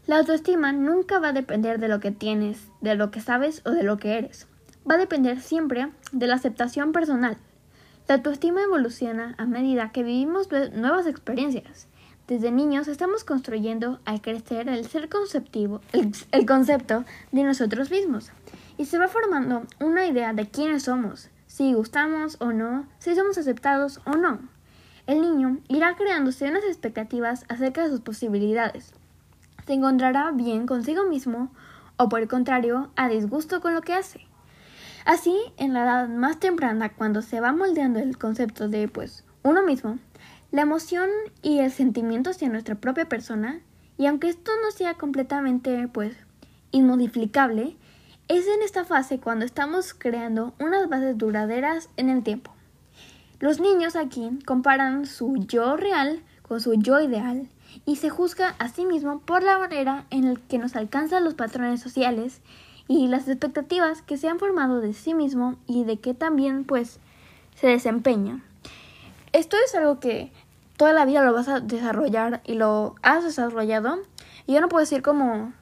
La 0.06 0.18
autoestima 0.18 0.72
nunca 0.72 1.20
va 1.20 1.28
a 1.28 1.32
depender 1.32 1.78
de 1.78 1.88
lo 1.88 2.00
que 2.00 2.10
tienes, 2.10 2.66
de 2.80 2.96
lo 2.96 3.10
que 3.10 3.20
sabes 3.20 3.62
o 3.64 3.70
de 3.70 3.84
lo 3.84 3.98
que 3.98 4.18
eres. 4.18 4.48
Va 4.88 4.96
a 4.96 4.98
depender 4.98 5.40
siempre 5.40 5.90
de 6.10 6.26
la 6.26 6.34
aceptación 6.34 6.90
personal. 6.90 7.36
La 8.08 8.16
autoestima 8.16 8.62
evoluciona 8.62 9.36
a 9.38 9.46
medida 9.46 9.92
que 9.92 10.02
vivimos 10.02 10.48
nuevas 10.72 11.06
experiencias. 11.06 11.86
Desde 12.26 12.50
niños 12.50 12.88
estamos 12.88 13.22
construyendo 13.22 14.00
al 14.04 14.20
crecer 14.20 14.68
el 14.68 14.86
ser 14.88 15.08
conceptivo, 15.08 15.80
el, 15.92 16.46
concepto 16.46 17.04
de 17.30 17.44
nosotros 17.44 17.90
mismos 17.90 18.30
y 18.78 18.86
se 18.86 18.98
va 18.98 19.06
formando 19.06 19.62
una 19.80 20.06
idea 20.06 20.32
de 20.32 20.48
quiénes 20.48 20.84
somos. 20.84 21.28
si 21.46 21.74
gustamos 21.74 22.38
o 22.40 22.52
no, 22.52 22.86
si 22.98 23.14
somos 23.14 23.38
aceptados 23.38 24.00
o 24.04 24.16
no. 24.16 24.40
El 25.12 25.20
niño 25.20 25.58
irá 25.68 25.94
creándose 25.94 26.48
unas 26.48 26.64
expectativas 26.64 27.44
acerca 27.50 27.82
de 27.82 27.90
sus 27.90 28.00
posibilidades. 28.00 28.94
Se 29.66 29.74
encontrará 29.74 30.30
bien 30.30 30.66
consigo 30.66 31.04
mismo 31.04 31.52
o 31.98 32.08
por 32.08 32.22
el 32.22 32.28
contrario, 32.28 32.90
a 32.96 33.10
disgusto 33.10 33.60
con 33.60 33.74
lo 33.74 33.82
que 33.82 33.92
hace. 33.92 34.26
Así, 35.04 35.36
en 35.58 35.74
la 35.74 35.82
edad 35.82 36.08
más 36.08 36.40
temprana, 36.40 36.94
cuando 36.94 37.20
se 37.20 37.40
va 37.40 37.52
moldeando 37.52 37.98
el 37.98 38.16
concepto 38.16 38.70
de 38.70 38.88
pues 38.88 39.22
uno 39.42 39.62
mismo, 39.62 39.98
la 40.50 40.62
emoción 40.62 41.10
y 41.42 41.58
el 41.58 41.70
sentimiento 41.70 42.30
hacia 42.30 42.48
nuestra 42.48 42.76
propia 42.76 43.06
persona, 43.06 43.60
y 43.98 44.06
aunque 44.06 44.30
esto 44.30 44.50
no 44.64 44.70
sea 44.70 44.94
completamente 44.94 45.88
pues 45.88 46.16
inmodificable, 46.70 47.76
es 48.28 48.46
en 48.46 48.62
esta 48.62 48.86
fase 48.86 49.20
cuando 49.20 49.44
estamos 49.44 49.92
creando 49.92 50.54
unas 50.58 50.88
bases 50.88 51.18
duraderas 51.18 51.90
en 51.98 52.08
el 52.08 52.22
tiempo. 52.22 52.54
Los 53.42 53.58
niños 53.58 53.96
aquí 53.96 54.30
comparan 54.46 55.04
su 55.04 55.34
yo 55.48 55.76
real 55.76 56.22
con 56.42 56.60
su 56.60 56.74
yo 56.74 57.00
ideal 57.00 57.48
y 57.84 57.96
se 57.96 58.08
juzga 58.08 58.54
a 58.60 58.68
sí 58.68 58.86
mismo 58.86 59.18
por 59.18 59.42
la 59.42 59.58
manera 59.58 60.06
en 60.10 60.32
la 60.32 60.40
que 60.48 60.58
nos 60.58 60.76
alcanzan 60.76 61.24
los 61.24 61.34
patrones 61.34 61.80
sociales 61.80 62.40
y 62.86 63.08
las 63.08 63.26
expectativas 63.26 64.00
que 64.00 64.16
se 64.16 64.28
han 64.28 64.38
formado 64.38 64.80
de 64.80 64.92
sí 64.92 65.12
mismo 65.12 65.56
y 65.66 65.82
de 65.82 65.98
que 65.98 66.14
también 66.14 66.62
pues 66.62 67.00
se 67.56 67.66
desempeña. 67.66 68.44
Esto 69.32 69.56
es 69.66 69.74
algo 69.74 69.98
que 69.98 70.30
toda 70.76 70.92
la 70.92 71.04
vida 71.04 71.24
lo 71.24 71.32
vas 71.32 71.48
a 71.48 71.58
desarrollar 71.58 72.42
y 72.44 72.54
lo 72.54 72.94
has 73.02 73.24
desarrollado 73.24 73.98
y 74.46 74.52
yo 74.52 74.60
no 74.60 74.68
puedo 74.68 74.82
decir 74.82 75.02
como 75.02 75.52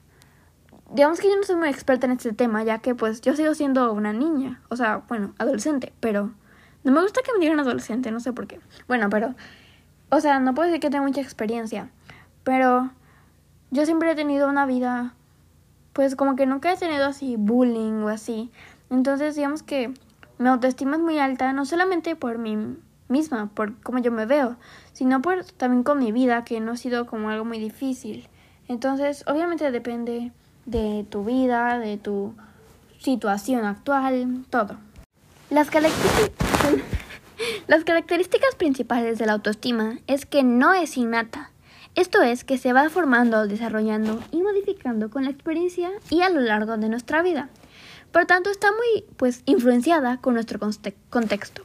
digamos 0.93 1.19
que 1.19 1.29
yo 1.29 1.35
no 1.35 1.41
soy 1.41 1.55
muy 1.55 1.69
experta 1.69 2.05
en 2.05 2.11
este 2.11 2.31
tema, 2.31 2.63
ya 2.63 2.77
que 2.77 2.93
pues 2.93 3.21
yo 3.21 3.35
sigo 3.35 3.55
siendo 3.55 3.91
una 3.91 4.13
niña, 4.13 4.61
o 4.69 4.75
sea, 4.75 4.97
bueno, 5.07 5.33
adolescente, 5.39 5.93
pero 5.99 6.31
no 6.83 6.91
me 6.91 7.01
gusta 7.01 7.21
que 7.23 7.33
me 7.33 7.39
digan 7.39 7.59
adolescente, 7.59 8.11
no 8.11 8.19
sé 8.19 8.33
por 8.33 8.47
qué. 8.47 8.59
Bueno, 8.87 9.09
pero, 9.09 9.35
o 10.09 10.19
sea, 10.19 10.39
no 10.39 10.53
puedo 10.53 10.67
decir 10.67 10.81
que 10.81 10.89
tengo 10.89 11.05
mucha 11.05 11.21
experiencia, 11.21 11.89
pero 12.43 12.89
yo 13.69 13.85
siempre 13.85 14.11
he 14.11 14.15
tenido 14.15 14.49
una 14.49 14.65
vida, 14.65 15.13
pues 15.93 16.15
como 16.15 16.35
que 16.35 16.45
nunca 16.45 16.73
he 16.73 16.77
tenido 16.77 17.05
así 17.05 17.35
bullying 17.37 18.03
o 18.03 18.09
así. 18.09 18.51
Entonces, 18.89 19.35
digamos 19.35 19.63
que 19.63 19.93
mi 20.37 20.49
autoestima 20.49 20.95
es 20.95 21.01
muy 21.01 21.19
alta, 21.19 21.53
no 21.53 21.65
solamente 21.65 22.15
por 22.15 22.37
mí 22.37 22.57
misma, 23.07 23.49
por 23.53 23.79
cómo 23.81 23.99
yo 23.99 24.11
me 24.11 24.25
veo, 24.25 24.55
sino 24.93 25.21
por 25.21 25.45
también 25.45 25.83
con 25.83 25.99
mi 25.99 26.11
vida, 26.11 26.43
que 26.43 26.59
no 26.59 26.71
ha 26.71 26.77
sido 26.77 27.05
como 27.05 27.29
algo 27.29 27.45
muy 27.45 27.59
difícil. 27.59 28.27
Entonces, 28.67 29.23
obviamente 29.27 29.69
depende 29.69 30.31
de 30.65 31.05
tu 31.09 31.23
vida, 31.23 31.77
de 31.77 31.97
tu 31.97 32.33
situación 32.99 33.65
actual, 33.65 34.45
todo. 34.49 34.77
Las, 35.49 35.69
Las 37.67 37.83
características 37.83 38.55
principales 38.55 39.17
de 39.17 39.25
la 39.25 39.33
autoestima 39.33 39.99
es 40.07 40.25
que 40.25 40.43
no 40.43 40.73
es 40.73 40.97
innata. 40.97 41.51
Esto 41.95 42.21
es 42.21 42.43
que 42.43 42.57
se 42.57 42.73
va 42.73 42.89
formando, 42.89 43.47
desarrollando 43.47 44.19
y 44.31 44.41
modificando 44.41 45.09
con 45.09 45.25
la 45.25 45.31
experiencia 45.31 45.91
y 46.09 46.21
a 46.21 46.29
lo 46.29 46.39
largo 46.39 46.77
de 46.77 46.89
nuestra 46.89 47.21
vida. 47.21 47.49
Por 48.11 48.25
tanto, 48.25 48.49
está 48.49 48.67
muy 48.71 49.05
pues 49.17 49.43
influenciada 49.45 50.17
con 50.17 50.33
nuestro 50.33 50.59
contexto. 51.09 51.63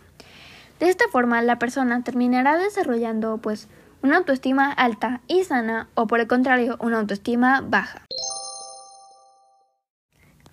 De 0.80 0.88
esta 0.88 1.06
forma, 1.10 1.42
la 1.42 1.58
persona 1.58 2.02
terminará 2.02 2.56
desarrollando 2.58 3.38
pues 3.38 3.68
una 4.02 4.18
autoestima 4.18 4.72
alta 4.72 5.20
y 5.26 5.44
sana 5.44 5.88
o 5.94 6.06
por 6.06 6.20
el 6.20 6.26
contrario, 6.26 6.76
una 6.80 6.98
autoestima 6.98 7.62
baja. 7.62 8.02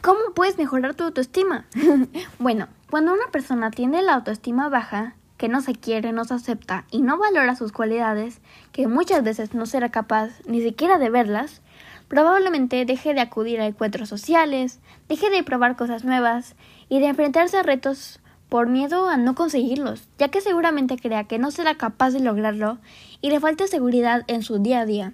¿Cómo 0.01 0.19
puedes 0.35 0.57
mejorar 0.57 0.95
tu 0.95 1.03
autoestima? 1.03 1.65
bueno, 2.39 2.67
cuando 2.93 3.11
una 3.11 3.25
persona 3.31 3.71
tiene 3.71 4.03
la 4.03 4.13
autoestima 4.13 4.69
baja, 4.69 5.15
que 5.37 5.47
no 5.47 5.61
se 5.61 5.73
quiere, 5.73 6.11
no 6.11 6.25
se 6.25 6.35
acepta 6.35 6.85
y 6.91 7.01
no 7.01 7.17
valora 7.17 7.55
sus 7.55 7.71
cualidades, 7.71 8.39
que 8.71 8.85
muchas 8.85 9.23
veces 9.23 9.55
no 9.55 9.65
será 9.65 9.89
capaz 9.89 10.29
ni 10.45 10.61
siquiera 10.61 10.99
de 10.99 11.09
verlas, 11.09 11.63
probablemente 12.07 12.85
deje 12.85 13.15
de 13.15 13.21
acudir 13.21 13.59
a 13.61 13.65
encuentros 13.65 14.09
sociales, 14.09 14.79
deje 15.09 15.31
de 15.31 15.41
probar 15.41 15.75
cosas 15.75 16.03
nuevas 16.03 16.55
y 16.87 16.99
de 16.99 17.07
enfrentarse 17.07 17.57
a 17.57 17.63
retos 17.63 18.19
por 18.47 18.67
miedo 18.67 19.09
a 19.09 19.17
no 19.17 19.33
conseguirlos, 19.33 20.07
ya 20.19 20.27
que 20.27 20.41
seguramente 20.41 20.95
crea 20.95 21.23
que 21.23 21.39
no 21.39 21.49
será 21.49 21.73
capaz 21.73 22.11
de 22.11 22.19
lograrlo 22.19 22.77
y 23.21 23.31
le 23.31 23.39
falta 23.39 23.65
seguridad 23.65 24.23
en 24.27 24.43
su 24.43 24.59
día 24.59 24.81
a 24.81 24.85
día. 24.85 25.13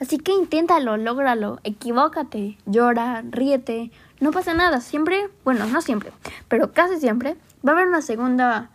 Así 0.00 0.18
que 0.18 0.32
inténtalo, 0.32 0.96
lógralo, 0.96 1.60
equivócate, 1.62 2.58
llora, 2.66 3.22
ríete, 3.30 3.92
no 4.22 4.30
pasa 4.30 4.54
nada, 4.54 4.80
siempre, 4.80 5.28
bueno, 5.44 5.66
no 5.66 5.82
siempre, 5.82 6.12
pero 6.46 6.72
casi 6.72 7.00
siempre 7.00 7.36
va 7.66 7.72
a 7.72 7.74
haber 7.74 7.88
una 7.88 8.02
segunda, 8.02 8.70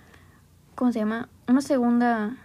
¿cómo 0.76 0.92
se 0.92 1.00
llama? 1.00 1.30
Una 1.48 1.62
segunda, 1.62 2.36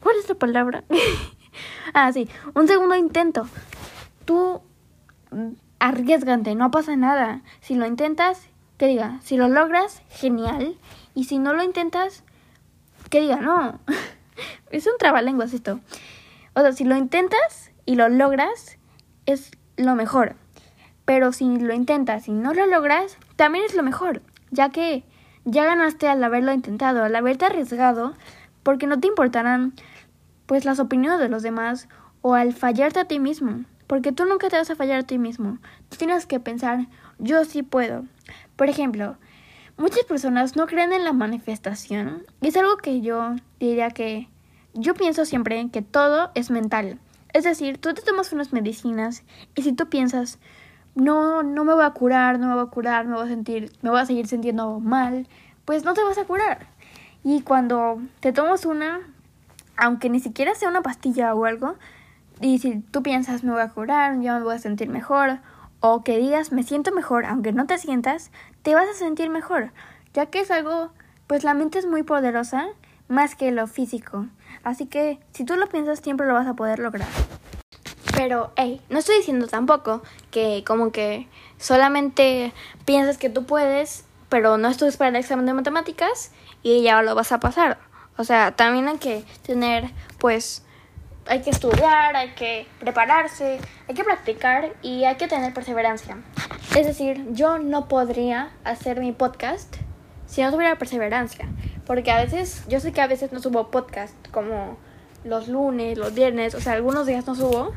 ¿cuál 0.00 0.14
es 0.16 0.28
la 0.28 0.36
palabra? 0.36 0.84
ah, 1.92 2.12
sí, 2.12 2.28
un 2.54 2.68
segundo 2.68 2.94
intento. 2.94 3.48
Tú 4.26 4.62
arriesgante, 5.80 6.54
no 6.54 6.70
pasa 6.70 6.94
nada. 6.94 7.42
Si 7.62 7.74
lo 7.74 7.84
intentas, 7.84 8.46
que 8.78 8.86
diga, 8.86 9.18
si 9.24 9.36
lo 9.36 9.48
logras, 9.48 10.00
genial. 10.08 10.76
Y 11.16 11.24
si 11.24 11.40
no 11.40 11.52
lo 11.52 11.64
intentas, 11.64 12.22
que 13.08 13.22
diga, 13.22 13.40
no. 13.40 13.80
es 14.70 14.86
un 14.86 14.92
trabalenguas 15.00 15.52
esto. 15.52 15.80
O 16.54 16.60
sea, 16.60 16.70
si 16.70 16.84
lo 16.84 16.96
intentas 16.96 17.72
y 17.86 17.96
lo 17.96 18.08
logras, 18.08 18.78
es 19.26 19.50
lo 19.76 19.96
mejor. 19.96 20.36
Pero 21.10 21.32
si 21.32 21.58
lo 21.58 21.74
intentas 21.74 22.28
y 22.28 22.30
no 22.30 22.54
lo 22.54 22.66
logras, 22.66 23.18
también 23.34 23.64
es 23.64 23.74
lo 23.74 23.82
mejor, 23.82 24.22
ya 24.52 24.68
que 24.68 25.02
ya 25.44 25.64
ganaste 25.64 26.06
al 26.06 26.22
haberlo 26.22 26.52
intentado, 26.52 27.02
al 27.02 27.16
haberte 27.16 27.46
arriesgado, 27.46 28.14
porque 28.62 28.86
no 28.86 29.00
te 29.00 29.08
importarán 29.08 29.72
pues 30.46 30.64
las 30.64 30.78
opiniones 30.78 31.18
de 31.18 31.28
los 31.28 31.42
demás 31.42 31.88
o 32.22 32.34
al 32.34 32.52
fallarte 32.52 33.00
a 33.00 33.06
ti 33.06 33.18
mismo, 33.18 33.64
porque 33.88 34.12
tú 34.12 34.24
nunca 34.24 34.50
te 34.50 34.56
vas 34.56 34.70
a 34.70 34.76
fallar 34.76 35.00
a 35.00 35.02
ti 35.02 35.18
mismo. 35.18 35.58
Tienes 35.88 36.26
que 36.26 36.38
pensar, 36.38 36.86
yo 37.18 37.44
sí 37.44 37.64
puedo. 37.64 38.04
Por 38.54 38.68
ejemplo, 38.68 39.16
muchas 39.76 40.04
personas 40.04 40.54
no 40.54 40.68
creen 40.68 40.92
en 40.92 41.02
la 41.02 41.12
manifestación 41.12 42.24
es 42.40 42.56
algo 42.56 42.76
que 42.76 43.00
yo 43.00 43.34
diría 43.58 43.90
que 43.90 44.28
yo 44.74 44.94
pienso 44.94 45.24
siempre 45.24 45.70
que 45.72 45.82
todo 45.82 46.30
es 46.36 46.52
mental. 46.52 47.00
Es 47.32 47.42
decir, 47.42 47.78
tú 47.78 47.94
te 47.94 48.02
tomas 48.02 48.32
unas 48.32 48.52
medicinas 48.52 49.24
y 49.56 49.62
si 49.62 49.72
tú 49.72 49.88
piensas, 49.88 50.38
no, 50.94 51.42
no 51.42 51.64
me 51.64 51.74
voy 51.74 51.84
a 51.84 51.90
curar, 51.90 52.38
no 52.38 52.48
me 52.48 52.54
voy 52.54 52.64
a 52.64 52.70
curar, 52.70 53.06
me 53.06 53.14
voy 53.14 53.24
a 53.24 53.28
sentir, 53.28 53.72
me 53.82 53.90
voy 53.90 54.00
a 54.00 54.06
seguir 54.06 54.26
sintiendo 54.26 54.80
mal, 54.80 55.26
pues 55.64 55.84
no 55.84 55.94
te 55.94 56.02
vas 56.02 56.18
a 56.18 56.24
curar. 56.24 56.66
Y 57.22 57.42
cuando 57.42 58.00
te 58.20 58.32
tomas 58.32 58.64
una, 58.66 59.00
aunque 59.76 60.10
ni 60.10 60.20
siquiera 60.20 60.54
sea 60.54 60.68
una 60.68 60.82
pastilla 60.82 61.34
o 61.34 61.44
algo, 61.44 61.76
y 62.40 62.58
si 62.58 62.80
tú 62.80 63.02
piensas 63.02 63.44
me 63.44 63.52
voy 63.52 63.60
a 63.60 63.68
curar, 63.68 64.20
yo 64.20 64.34
me 64.34 64.42
voy 64.42 64.54
a 64.54 64.58
sentir 64.58 64.88
mejor, 64.88 65.38
o 65.80 66.02
que 66.02 66.18
digas 66.18 66.52
me 66.52 66.62
siento 66.62 66.92
mejor, 66.92 67.24
aunque 67.24 67.52
no 67.52 67.66
te 67.66 67.78
sientas, 67.78 68.30
te 68.62 68.74
vas 68.74 68.88
a 68.88 68.94
sentir 68.94 69.30
mejor, 69.30 69.72
ya 70.14 70.26
que 70.26 70.40
es 70.40 70.50
algo, 70.50 70.90
pues 71.26 71.44
la 71.44 71.54
mente 71.54 71.78
es 71.78 71.86
muy 71.86 72.02
poderosa 72.02 72.66
más 73.08 73.34
que 73.34 73.50
lo 73.50 73.66
físico. 73.66 74.26
Así 74.62 74.86
que 74.86 75.18
si 75.32 75.44
tú 75.44 75.56
lo 75.56 75.68
piensas 75.68 76.00
siempre 76.00 76.26
lo 76.26 76.34
vas 76.34 76.46
a 76.46 76.54
poder 76.54 76.78
lograr. 76.78 77.08
Pero, 78.22 78.52
hey, 78.56 78.82
no 78.90 78.98
estoy 78.98 79.16
diciendo 79.16 79.46
tampoco 79.46 80.02
que 80.30 80.62
como 80.66 80.92
que 80.92 81.26
solamente 81.56 82.52
piensas 82.84 83.16
que 83.16 83.30
tú 83.30 83.46
puedes, 83.46 84.04
pero 84.28 84.58
no 84.58 84.68
estudias 84.68 84.98
para 84.98 85.08
el 85.08 85.16
examen 85.16 85.46
de 85.46 85.54
matemáticas 85.54 86.30
y 86.62 86.82
ya 86.82 87.00
lo 87.00 87.14
vas 87.14 87.32
a 87.32 87.40
pasar. 87.40 87.78
O 88.18 88.24
sea, 88.24 88.54
también 88.54 88.88
hay 88.88 88.98
que 88.98 89.24
tener, 89.40 89.88
pues, 90.18 90.62
hay 91.28 91.40
que 91.40 91.48
estudiar, 91.48 92.14
hay 92.14 92.34
que 92.34 92.66
prepararse, 92.78 93.58
hay 93.88 93.94
que 93.94 94.04
practicar 94.04 94.74
y 94.82 95.04
hay 95.04 95.16
que 95.16 95.26
tener 95.26 95.54
perseverancia. 95.54 96.18
Es 96.76 96.86
decir, 96.86 97.24
yo 97.30 97.56
no 97.56 97.88
podría 97.88 98.50
hacer 98.64 99.00
mi 99.00 99.12
podcast 99.12 99.76
si 100.26 100.42
no 100.42 100.52
tuviera 100.52 100.76
perseverancia. 100.76 101.48
Porque 101.86 102.10
a 102.10 102.22
veces, 102.22 102.64
yo 102.68 102.80
sé 102.80 102.92
que 102.92 103.00
a 103.00 103.06
veces 103.06 103.32
no 103.32 103.40
subo 103.40 103.70
podcast 103.70 104.14
como 104.30 104.76
los 105.24 105.48
lunes, 105.48 105.96
los 105.96 106.12
viernes, 106.12 106.54
o 106.54 106.60
sea, 106.60 106.74
algunos 106.74 107.06
días 107.06 107.26
no 107.26 107.34
subo. 107.34 107.72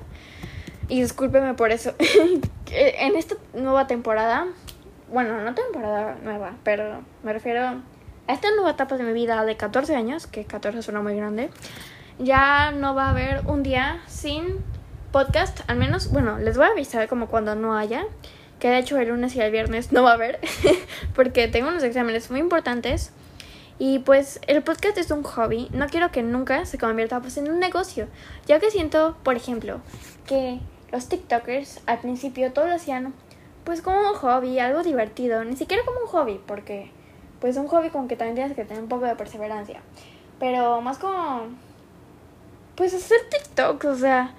Y 0.89 1.01
discúlpeme 1.01 1.53
por 1.53 1.71
eso. 1.71 1.93
en 2.71 3.15
esta 3.15 3.35
nueva 3.53 3.87
temporada, 3.87 4.47
bueno, 5.11 5.41
no 5.41 5.53
temporada 5.53 6.17
nueva, 6.23 6.53
pero 6.63 7.01
me 7.23 7.33
refiero 7.33 7.81
a 8.27 8.33
esta 8.33 8.49
nueva 8.55 8.71
etapa 8.71 8.97
de 8.97 9.03
mi 9.03 9.13
vida 9.13 9.43
de 9.45 9.57
14 9.57 9.95
años, 9.95 10.27
que 10.27 10.45
14 10.45 10.81
suena 10.81 11.01
muy 11.01 11.15
grande, 11.15 11.49
ya 12.19 12.71
no 12.71 12.95
va 12.95 13.07
a 13.07 13.09
haber 13.11 13.45
un 13.45 13.63
día 13.63 14.01
sin 14.07 14.63
podcast, 15.11 15.61
al 15.67 15.77
menos, 15.77 16.11
bueno, 16.11 16.39
les 16.39 16.57
voy 16.57 16.65
a 16.65 16.69
avisar 16.69 17.07
como 17.07 17.27
cuando 17.27 17.55
no 17.55 17.77
haya, 17.77 18.05
que 18.59 18.69
de 18.69 18.79
hecho 18.79 18.97
el 18.97 19.09
lunes 19.09 19.35
y 19.35 19.41
el 19.41 19.51
viernes 19.51 19.91
no 19.91 20.03
va 20.03 20.11
a 20.11 20.13
haber, 20.15 20.39
porque 21.15 21.47
tengo 21.47 21.69
unos 21.69 21.83
exámenes 21.83 22.31
muy 22.31 22.39
importantes. 22.39 23.11
Y 23.79 23.99
pues 23.99 24.39
el 24.47 24.61
podcast 24.61 24.97
es 24.97 25.09
un 25.11 25.23
hobby, 25.23 25.67
no 25.73 25.87
quiero 25.87 26.11
que 26.11 26.21
nunca 26.21 26.65
se 26.65 26.77
convierta 26.77 27.19
pues, 27.19 27.37
en 27.37 27.51
un 27.51 27.59
negocio, 27.59 28.07
ya 28.45 28.59
que 28.59 28.69
siento, 28.69 29.17
por 29.23 29.35
ejemplo, 29.35 29.81
que 30.25 30.59
los 30.93 31.09
TikTokers 31.09 31.81
al 31.87 31.99
principio 31.99 32.53
todo 32.53 32.67
lo 32.67 32.75
hacían 32.75 33.13
pues 33.63 33.81
como 33.81 33.99
un 33.99 34.15
hobby, 34.15 34.59
algo 34.59 34.83
divertido, 34.83 35.43
ni 35.43 35.55
siquiera 35.55 35.83
como 35.85 36.01
un 36.01 36.07
hobby, 36.07 36.39
porque 36.45 36.91
pues 37.39 37.57
un 37.57 37.67
hobby 37.67 37.89
como 37.89 38.07
que 38.07 38.15
también 38.15 38.35
tienes 38.35 38.55
que 38.55 38.63
tener 38.63 38.83
un 38.83 38.89
poco 38.89 39.05
de 39.05 39.15
perseverancia. 39.15 39.81
Pero 40.39 40.81
más 40.81 40.97
como, 40.97 41.47
pues 42.75 42.93
hacer 42.93 43.17
TikTok, 43.29 43.83
o 43.85 43.95
sea, 43.95 44.33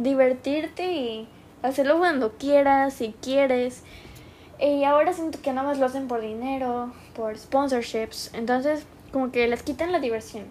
divertirte 0.00 0.92
y 0.92 1.28
hacerlo 1.62 1.98
cuando 1.98 2.32
quieras, 2.32 2.94
si 2.94 3.14
quieres. 3.20 3.82
Y 4.60 4.84
ahora 4.84 5.12
siento 5.12 5.40
que 5.40 5.52
nada 5.52 5.68
más 5.68 5.78
lo 5.78 5.86
hacen 5.86 6.08
por 6.08 6.20
dinero, 6.20 6.92
por 7.14 7.36
sponsorships. 7.38 8.30
Entonces, 8.34 8.84
como 9.12 9.30
que 9.30 9.46
les 9.48 9.62
quitan 9.62 9.92
la 9.92 10.00
diversión. 10.00 10.44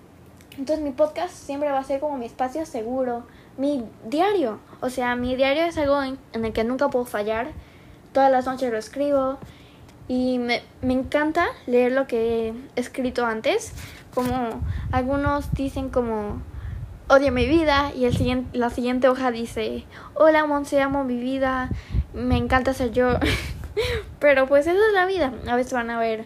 Entonces, 0.58 0.84
mi 0.84 0.92
podcast 0.92 1.34
siempre 1.34 1.72
va 1.72 1.80
a 1.80 1.84
ser 1.84 2.00
como 2.00 2.18
mi 2.18 2.26
espacio 2.26 2.66
seguro, 2.66 3.26
mi 3.58 3.86
diario. 4.06 4.60
O 4.82 4.90
sea, 4.90 5.16
mi 5.16 5.36
diario 5.36 5.64
es 5.64 5.78
algo 5.78 6.02
en, 6.02 6.18
el 6.34 6.54
que 6.54 6.64
nunca 6.64 6.90
puedo 6.90 7.06
fallar. 7.06 7.48
Todas 8.12 8.32
las 8.32 8.46
noches 8.46 8.72
lo 8.72 8.78
escribo. 8.78 9.38
Y 10.08 10.38
me, 10.40 10.62
me 10.82 10.94
encanta 10.94 11.48
leer 11.66 11.92
lo 11.92 12.08
que 12.08 12.50
he 12.50 12.54
escrito 12.76 13.26
antes. 13.26 13.74
Como 14.14 14.62
algunos 14.92 15.54
dicen 15.54 15.90
como 15.90 16.42
odio 17.08 17.32
mi 17.32 17.48
vida 17.48 17.92
y 17.96 18.06
el 18.06 18.16
siguiente, 18.16 18.58
la 18.58 18.70
siguiente 18.70 19.08
hoja 19.08 19.32
dice, 19.32 19.86
hola 20.14 20.46
Monse, 20.46 20.82
amo 20.82 21.04
mi 21.04 21.18
vida, 21.18 21.70
me 22.14 22.38
encanta 22.38 22.74
ser 22.74 22.92
yo. 22.92 23.18
Pero 24.20 24.48
pues 24.48 24.68
eso 24.68 24.80
es 24.88 24.94
la 24.94 25.06
vida. 25.06 25.34
A 25.48 25.56
veces 25.56 25.74
van 25.74 25.90
a 25.90 26.00
ver 26.00 26.26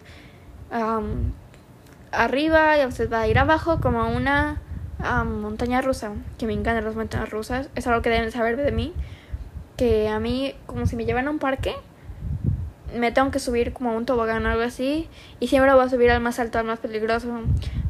arriba 2.12 2.76
y 2.76 2.80
a 2.80 2.86
veces 2.86 3.10
va 3.12 3.22
a 3.22 3.28
ir 3.28 3.38
abajo 3.38 3.80
como 3.80 4.08
una 4.08 4.60
montaña 4.98 5.80
rusa, 5.80 6.12
que 6.38 6.46
me 6.46 6.52
encantan 6.52 6.84
las 6.84 6.96
montañas 6.96 7.30
rusas. 7.30 7.68
Es 7.74 7.86
algo 7.86 8.02
que 8.02 8.10
deben 8.10 8.32
saber 8.32 8.56
de 8.56 8.72
mí. 8.72 8.92
Que 9.76 10.08
a 10.08 10.18
mí, 10.18 10.54
como 10.66 10.86
si 10.86 10.96
me 10.96 11.04
llevan 11.04 11.28
a 11.28 11.30
un 11.30 11.38
parque, 11.38 11.74
me 12.94 13.12
tengo 13.12 13.30
que 13.30 13.38
subir 13.38 13.72
como 13.72 13.90
a 13.90 13.92
un 13.94 14.06
tobogán 14.06 14.44
o 14.46 14.50
algo 14.50 14.62
así. 14.62 15.08
Y 15.40 15.48
siempre 15.48 15.72
voy 15.72 15.84
a 15.84 15.88
subir 15.88 16.10
al 16.10 16.20
más 16.20 16.38
alto, 16.38 16.58
al 16.58 16.64
más 16.64 16.80
peligroso. 16.80 17.28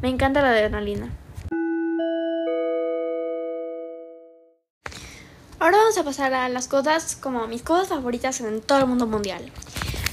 Me 0.01 0.09
encanta 0.09 0.41
la 0.41 0.49
adrenalina. 0.49 1.09
Ahora 5.59 5.77
vamos 5.77 5.97
a 5.97 6.03
pasar 6.03 6.33
a 6.33 6.47
las 6.47 6.69
cosas 6.69 7.17
como 7.17 7.45
mis 7.47 7.63
cosas 7.63 7.89
favoritas 7.89 8.39
en 8.39 8.61
todo 8.61 8.79
el 8.79 8.87
mundo 8.87 9.07
mundial. 9.07 9.51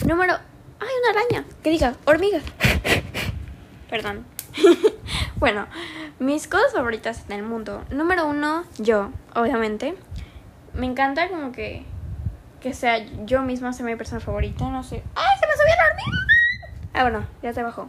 Número... 0.04 0.34
¡Ay, 0.80 0.88
una 1.02 1.20
araña! 1.20 1.46
Que 1.62 1.70
diga, 1.70 1.94
hormiga. 2.04 2.40
Perdón. 3.90 4.26
bueno, 5.36 5.66
mis 6.18 6.48
cosas 6.48 6.72
favoritas 6.72 7.24
en 7.28 7.32
el 7.32 7.42
mundo. 7.42 7.84
Número 7.90 8.26
uno, 8.26 8.64
yo, 8.78 9.10
obviamente. 9.34 9.96
Me 10.74 10.86
encanta 10.86 11.28
como 11.28 11.52
que... 11.52 11.84
Que 12.60 12.72
sea 12.72 12.98
yo 13.26 13.42
misma 13.42 13.72
sea 13.72 13.86
mi 13.86 13.96
persona 13.96 14.20
favorita, 14.20 14.68
no 14.68 14.82
sé. 14.82 15.02
¡Ay, 15.14 15.38
se 15.38 15.46
me 15.46 15.52
subió 15.52 15.74
la 15.76 15.84
hormiga! 15.86 16.92
Ah, 16.94 17.02
bueno, 17.02 17.26
ya 17.42 17.52
se 17.52 17.62
bajó. 17.62 17.88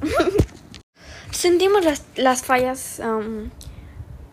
sentimos 1.30 1.84
las, 1.84 2.04
las 2.16 2.42
fallas 2.42 3.00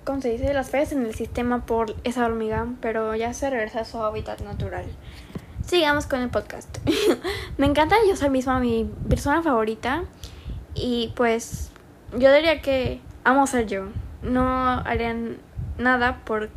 ¿cómo 0.07 0.21
se 0.21 0.29
dice? 0.29 0.53
Las 0.53 0.69
fallas 0.69 0.93
en 0.93 1.05
el 1.05 1.13
sistema 1.13 1.65
por 1.65 1.93
esa 2.05 2.25
hormiga, 2.25 2.65
pero 2.79 3.13
ya 3.15 3.33
se 3.33 3.49
regresa 3.49 3.81
a 3.81 3.85
su 3.85 4.01
hábitat 4.01 4.39
natural. 4.39 4.85
Sigamos 5.65 6.05
con 6.07 6.21
el 6.21 6.29
podcast. 6.29 6.77
Me 7.57 7.65
encanta, 7.65 7.97
yo 8.07 8.15
soy 8.15 8.29
misma 8.29 8.61
mi 8.61 8.89
persona 9.09 9.43
favorita 9.43 10.05
y 10.73 11.11
pues 11.17 11.71
yo 12.17 12.33
diría 12.33 12.62
que 12.62 13.00
amo 13.24 13.47
ser 13.47 13.67
yo. 13.67 13.88
No 14.21 14.47
harían 14.86 15.38
nada 15.77 16.19
por 16.25 16.50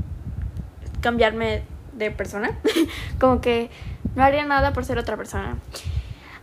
cambiarme 1.01 1.63
de 1.93 2.11
persona. 2.11 2.59
Como 3.21 3.41
que 3.41 3.71
no 4.15 4.23
haría 4.23 4.45
nada 4.45 4.73
por 4.73 4.85
ser 4.85 4.99
otra 4.99 5.17
persona. 5.17 5.59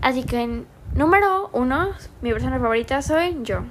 Así 0.02 0.24
que 0.24 0.64
número 0.94 1.50
uno, 1.54 1.90
mi 2.22 2.32
persona 2.32 2.60
favorita 2.60 3.02
soy 3.02 3.38
yo. 3.44 3.64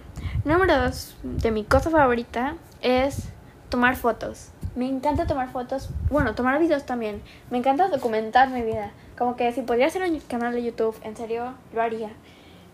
Número 0.45 0.79
dos, 0.79 1.17
de 1.23 1.51
mi 1.51 1.65
cosa 1.65 1.91
favorita 1.91 2.55
es 2.83 3.29
tomar 3.69 3.97
fotos. 3.97 4.51
Me 4.75 4.89
encanta 4.89 5.27
tomar 5.27 5.51
fotos, 5.51 5.91
bueno, 6.11 6.35
tomar 6.35 6.61
videos 6.61 6.85
también. 6.85 7.23
Me 7.51 7.59
encanta 7.59 7.89
documentar 7.89 8.51
mi 8.51 8.63
vida. 8.63 8.91
Como 9.17 9.37
que 9.37 9.51
si 9.53 9.63
podría 9.63 9.87
hacer 9.87 10.03
un 10.03 10.21
canal 10.21 10.53
de 10.53 10.63
YouTube, 10.63 10.95
en 11.03 11.17
serio, 11.17 11.55
lo 11.73 11.81
haría. 11.83 12.11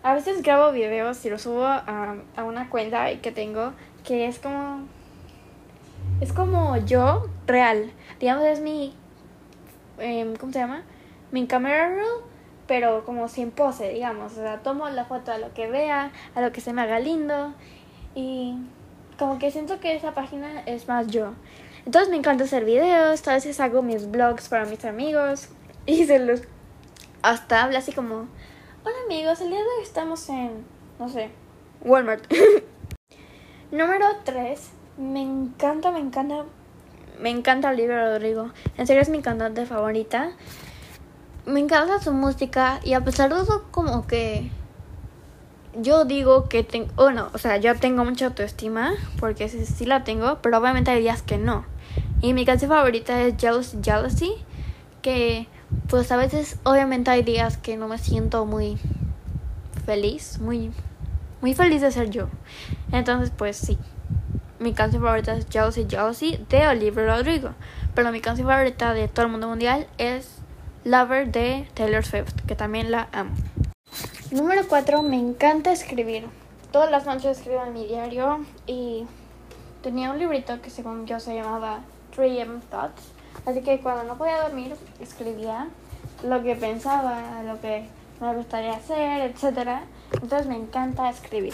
A 0.03 0.13
veces 0.13 0.43
grabo 0.43 0.71
videos 0.71 1.23
y 1.25 1.29
los 1.29 1.41
subo 1.41 1.65
a, 1.65 2.15
a 2.35 2.43
una 2.43 2.69
cuenta 2.69 3.09
que 3.21 3.31
tengo 3.31 3.73
que 4.03 4.27
es 4.27 4.39
como... 4.39 4.81
Es 6.21 6.33
como 6.33 6.77
yo 6.77 7.29
real. 7.47 7.91
Digamos, 8.19 8.45
es 8.45 8.59
mi... 8.59 8.93
Em, 9.99 10.35
¿Cómo 10.35 10.51
se 10.51 10.59
llama? 10.59 10.83
Mi 11.31 11.47
camera 11.47 11.89
roll, 11.89 12.23
pero 12.67 13.05
como 13.05 13.27
sin 13.27 13.51
pose, 13.51 13.89
digamos. 13.89 14.33
O 14.33 14.35
sea, 14.35 14.59
tomo 14.59 14.87
la 14.89 15.05
foto 15.05 15.31
a 15.31 15.37
lo 15.37 15.53
que 15.53 15.67
vea, 15.67 16.11
a 16.35 16.41
lo 16.41 16.51
que 16.51 16.61
se 16.61 16.73
me 16.73 16.81
haga 16.81 16.99
lindo. 16.99 17.53
Y 18.15 18.55
como 19.17 19.39
que 19.39 19.51
siento 19.51 19.79
que 19.79 19.95
esa 19.95 20.13
página 20.13 20.61
es 20.65 20.87
más 20.87 21.07
yo. 21.07 21.33
Entonces 21.85 22.09
me 22.09 22.17
encanta 22.17 22.45
hacer 22.45 22.63
videos, 22.63 23.27
a 23.27 23.33
veces 23.33 23.59
hago 23.59 23.81
mis 23.81 24.09
blogs 24.09 24.47
para 24.47 24.65
mis 24.65 24.85
amigos 24.85 25.49
y 25.85 26.05
se 26.05 26.19
los... 26.19 26.41
Hasta 27.21 27.63
habla 27.63 27.79
así 27.79 27.93
como, 27.93 28.27
hola 28.85 28.95
amigos, 29.05 29.39
el 29.39 29.49
día 29.49 29.59
de 29.59 29.63
hoy 29.63 29.83
estamos 29.83 30.27
en, 30.27 30.65
no 30.99 31.07
sé, 31.07 31.29
Walmart. 31.81 32.25
Número 33.71 34.05
3, 34.25 34.59
me 34.97 35.21
encanta, 35.21 35.91
me 35.91 35.99
encanta, 35.99 36.43
me 37.19 37.29
encanta 37.29 37.69
Olivia 37.69 38.09
Rodrigo. 38.09 38.49
En 38.77 38.85
serio 38.85 39.01
es 39.01 39.09
mi 39.09 39.21
cantante 39.21 39.65
favorita. 39.65 40.33
Me 41.45 41.61
encanta 41.61 41.99
su 41.99 42.11
música 42.11 42.81
y 42.83 42.93
a 42.93 43.01
pesar 43.01 43.33
de 43.33 43.41
eso 43.41 43.65
como 43.71 44.05
que 44.05 44.51
yo 45.75 46.03
digo 46.03 46.49
que 46.49 46.63
tengo, 46.63 46.89
bueno, 46.95 47.29
o 47.33 47.37
sea, 47.37 47.57
yo 47.57 47.75
tengo 47.75 48.03
mucha 48.03 48.25
autoestima, 48.27 48.93
porque 49.19 49.47
sí, 49.47 49.65
sí, 49.65 49.85
la 49.85 50.03
tengo, 50.03 50.39
pero 50.41 50.57
obviamente 50.57 50.91
hay 50.91 51.01
días 51.01 51.21
que 51.21 51.37
no. 51.37 51.65
Y 52.21 52.33
mi 52.33 52.45
canción 52.45 52.69
favorita 52.69 53.21
es 53.21 53.35
Jealousy, 53.37 53.79
Jealousy, 53.81 54.33
que 55.01 55.47
pues 55.89 56.11
a 56.11 56.17
veces 56.17 56.57
obviamente 56.63 57.11
hay 57.11 57.23
días 57.23 57.57
que 57.57 57.77
no 57.77 57.87
me 57.87 57.97
siento 57.97 58.45
muy 58.45 58.77
feliz, 59.85 60.39
muy, 60.39 60.71
muy 61.41 61.53
feliz 61.53 61.81
de 61.81 61.91
ser 61.91 62.09
yo. 62.09 62.27
Entonces 62.91 63.31
pues 63.35 63.57
sí, 63.57 63.77
mi 64.59 64.73
canción 64.73 65.03
favorita 65.03 65.35
es 65.35 65.47
Jealousy, 65.49 65.85
Jealousy 65.89 66.39
de 66.49 66.67
Olivia 66.67 67.05
Rodrigo, 67.05 67.49
pero 67.95 68.11
mi 68.11 68.21
canción 68.21 68.47
favorita 68.47 68.93
de 68.93 69.07
todo 69.07 69.25
el 69.25 69.31
mundo 69.31 69.47
mundial 69.47 69.87
es 69.97 70.37
Lover 70.85 71.31
de 71.31 71.67
Taylor 71.73 72.05
Swift, 72.05 72.33
que 72.45 72.55
también 72.55 72.91
la 72.91 73.07
amo. 73.13 73.31
Número 74.31 74.67
4. 74.67 75.01
Me 75.03 75.17
encanta 75.17 75.71
escribir. 75.71 76.25
Todas 76.71 76.89
las 76.89 77.05
noches 77.05 77.37
escribo 77.37 77.63
en 77.63 77.73
mi 77.73 77.85
diario 77.85 78.43
y 78.65 79.05
tenía 79.83 80.11
un 80.11 80.17
librito 80.17 80.59
que 80.61 80.71
según 80.71 81.05
yo 81.05 81.19
se 81.19 81.35
llamaba 81.35 81.81
3M 82.17 82.61
Thoughts. 82.71 83.12
Así 83.45 83.61
que 83.61 83.79
cuando 83.79 84.03
no 84.03 84.17
podía 84.17 84.41
dormir 84.41 84.75
escribía 85.01 85.67
lo 86.23 86.41
que 86.43 86.55
pensaba, 86.55 87.43
lo 87.45 87.59
que 87.59 87.87
me 88.21 88.33
gustaría 88.35 88.73
hacer, 88.73 89.21
etc. 89.21 89.81
Entonces 90.13 90.47
me 90.47 90.55
encanta 90.55 91.09
escribir. 91.09 91.53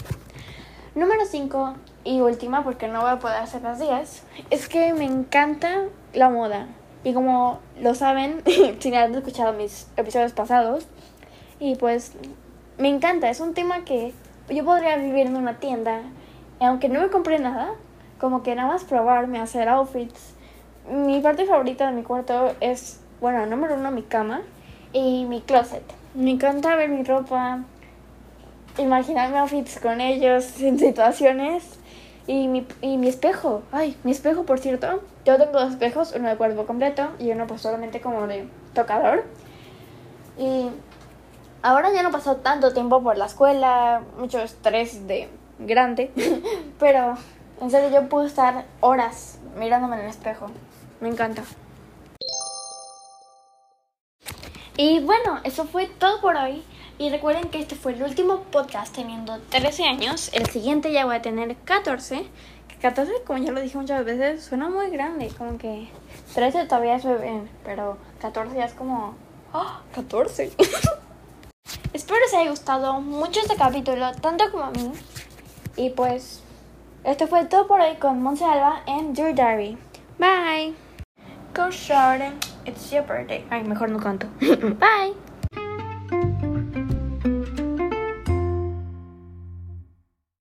Número 0.96 1.26
5 1.26 1.76
y 2.04 2.22
última, 2.22 2.64
porque 2.64 2.88
no 2.88 3.02
voy 3.02 3.12
a 3.12 3.20
poder 3.20 3.38
hacer 3.38 3.62
las 3.62 3.80
10, 3.80 4.24
es 4.50 4.68
que 4.68 4.94
me 4.94 5.06
encanta 5.06 5.86
la 6.14 6.30
moda. 6.30 6.68
Y 7.04 7.14
como 7.14 7.60
lo 7.80 7.96
saben, 7.96 8.44
si 8.80 8.96
han 8.96 9.16
escuchado 9.16 9.54
mis 9.54 9.88
episodios 9.98 10.34
pasados, 10.34 10.88
y 11.60 11.76
pues 11.76 12.14
me 12.78 12.90
encanta, 12.90 13.30
es 13.30 13.40
un 13.40 13.54
tema 13.54 13.86
que 13.86 14.14
yo 14.50 14.66
podría 14.66 14.98
vivir 14.98 15.28
en 15.28 15.36
una 15.36 15.60
tienda, 15.60 16.02
y 16.60 16.66
aunque 16.66 16.90
no 16.90 17.02
me 17.02 17.10
compré 17.10 17.40
nada, 17.40 17.72
como 18.20 18.44
que 18.44 18.56
nada 18.56 18.70
más 18.70 18.84
probarme, 18.84 19.40
hacer 19.40 19.70
outfits. 19.70 20.36
Mi 20.92 21.20
parte 21.20 21.46
favorita 21.46 21.88
de 21.88 21.94
mi 21.94 22.04
cuarto 22.04 22.54
es, 22.60 23.00
bueno, 23.22 23.46
número 23.46 23.76
uno, 23.76 23.92
mi 23.92 24.04
cama 24.04 24.42
y 24.94 25.26
mi 25.26 25.42
closet. 25.42 25.84
Me 26.14 26.32
encanta 26.32 26.76
ver 26.76 26.90
mi 26.90 27.04
ropa, 27.04 27.60
imaginarme 28.78 29.38
outfits 29.38 29.80
con 29.80 30.02
ellos 30.02 30.60
en 30.62 30.80
situaciones. 30.80 31.80
Y 32.28 32.48
mi, 32.48 32.68
y 32.82 32.98
mi 32.98 33.08
espejo, 33.08 33.64
ay, 33.72 33.98
mi 34.04 34.12
espejo, 34.12 34.44
por 34.44 34.60
cierto. 34.60 35.02
Yo 35.26 35.38
tengo 35.38 35.52
dos 35.52 35.72
espejos, 35.72 36.14
uno 36.16 36.30
de 36.30 36.36
cuerpo 36.36 36.66
completo 36.66 37.08
y 37.18 37.32
uno 37.32 37.48
pues 37.48 37.62
solamente 37.62 38.02
como 38.02 38.28
de 38.28 38.48
tocador. 38.74 39.24
Y 40.38 40.70
Ahora 41.62 41.92
ya 41.92 42.04
no 42.04 42.12
pasó 42.12 42.38
tanto 42.38 42.72
tiempo 42.72 43.04
por 43.04 43.18
la 43.18 43.26
escuela, 43.26 44.02
mucho 44.18 44.40
estrés 44.40 45.08
de 45.08 45.28
grande, 45.60 46.10
pero 46.80 47.16
en 47.60 47.70
serio 47.70 47.90
yo 47.90 48.08
puedo 48.08 48.26
estar 48.26 48.64
horas 48.80 49.40
mirándome 49.58 49.98
en 49.98 50.04
el 50.04 50.10
espejo. 50.10 50.48
Me 51.02 51.10
encanta. 51.10 51.44
Y 54.78 55.00
bueno, 55.02 55.40
eso 55.44 55.66
fue 55.66 55.88
todo 55.88 56.22
por 56.22 56.36
hoy. 56.36 56.64
Y 56.98 57.10
recuerden 57.10 57.50
que 57.50 57.60
este 57.60 57.76
fue 57.76 57.94
el 57.94 58.04
último 58.04 58.44
podcast 58.44 58.96
teniendo 58.96 59.40
13 59.50 59.86
años. 59.86 60.30
El 60.34 60.46
siguiente 60.48 60.92
ya 60.92 61.06
voy 61.06 61.16
a 61.16 61.22
tener 61.22 61.56
14. 61.58 62.26
14, 62.82 63.12
como 63.26 63.40
ya 63.40 63.52
lo 63.52 63.60
dije 63.60 63.78
muchas 63.78 64.06
veces, 64.06 64.44
suena 64.44 64.70
muy 64.70 64.90
grande. 64.90 65.30
Como 65.38 65.58
que 65.58 65.90
13 66.34 66.66
todavía 66.66 66.96
es 66.96 67.04
bebé, 67.04 67.42
pero 67.66 67.98
14 68.22 68.56
ya 68.56 68.66
es 68.66 68.74
como... 68.74 69.16
¡ah! 69.54 69.82
¡Oh! 69.82 69.96
14. 69.96 70.52
Espero 71.94 72.20
les 72.20 72.34
haya 72.34 72.50
gustado 72.50 73.02
mucho 73.02 73.40
este 73.42 73.56
capítulo, 73.56 74.14
tanto 74.22 74.50
como 74.52 74.64
a 74.64 74.72
mí. 74.72 74.92
Y 75.76 75.90
pues, 75.90 76.42
esto 77.04 77.28
fue 77.28 77.46
todo 77.46 77.68
por 77.68 77.82
hoy 77.82 77.96
con 77.96 78.22
Monse 78.22 78.46
Alba 78.46 78.84
en 78.86 79.14
Dear 79.14 79.36
Diary. 79.36 79.78
Bye. 80.18 80.89
Go 81.60 81.70
Sharon, 81.70 82.40
it's 82.66 82.90
your 82.90 83.04
birthday. 83.04 83.44
Ay, 83.52 83.64
mejor 83.64 83.90
no 83.90 84.00
canto. 84.00 84.28
Bye. 84.80 85.12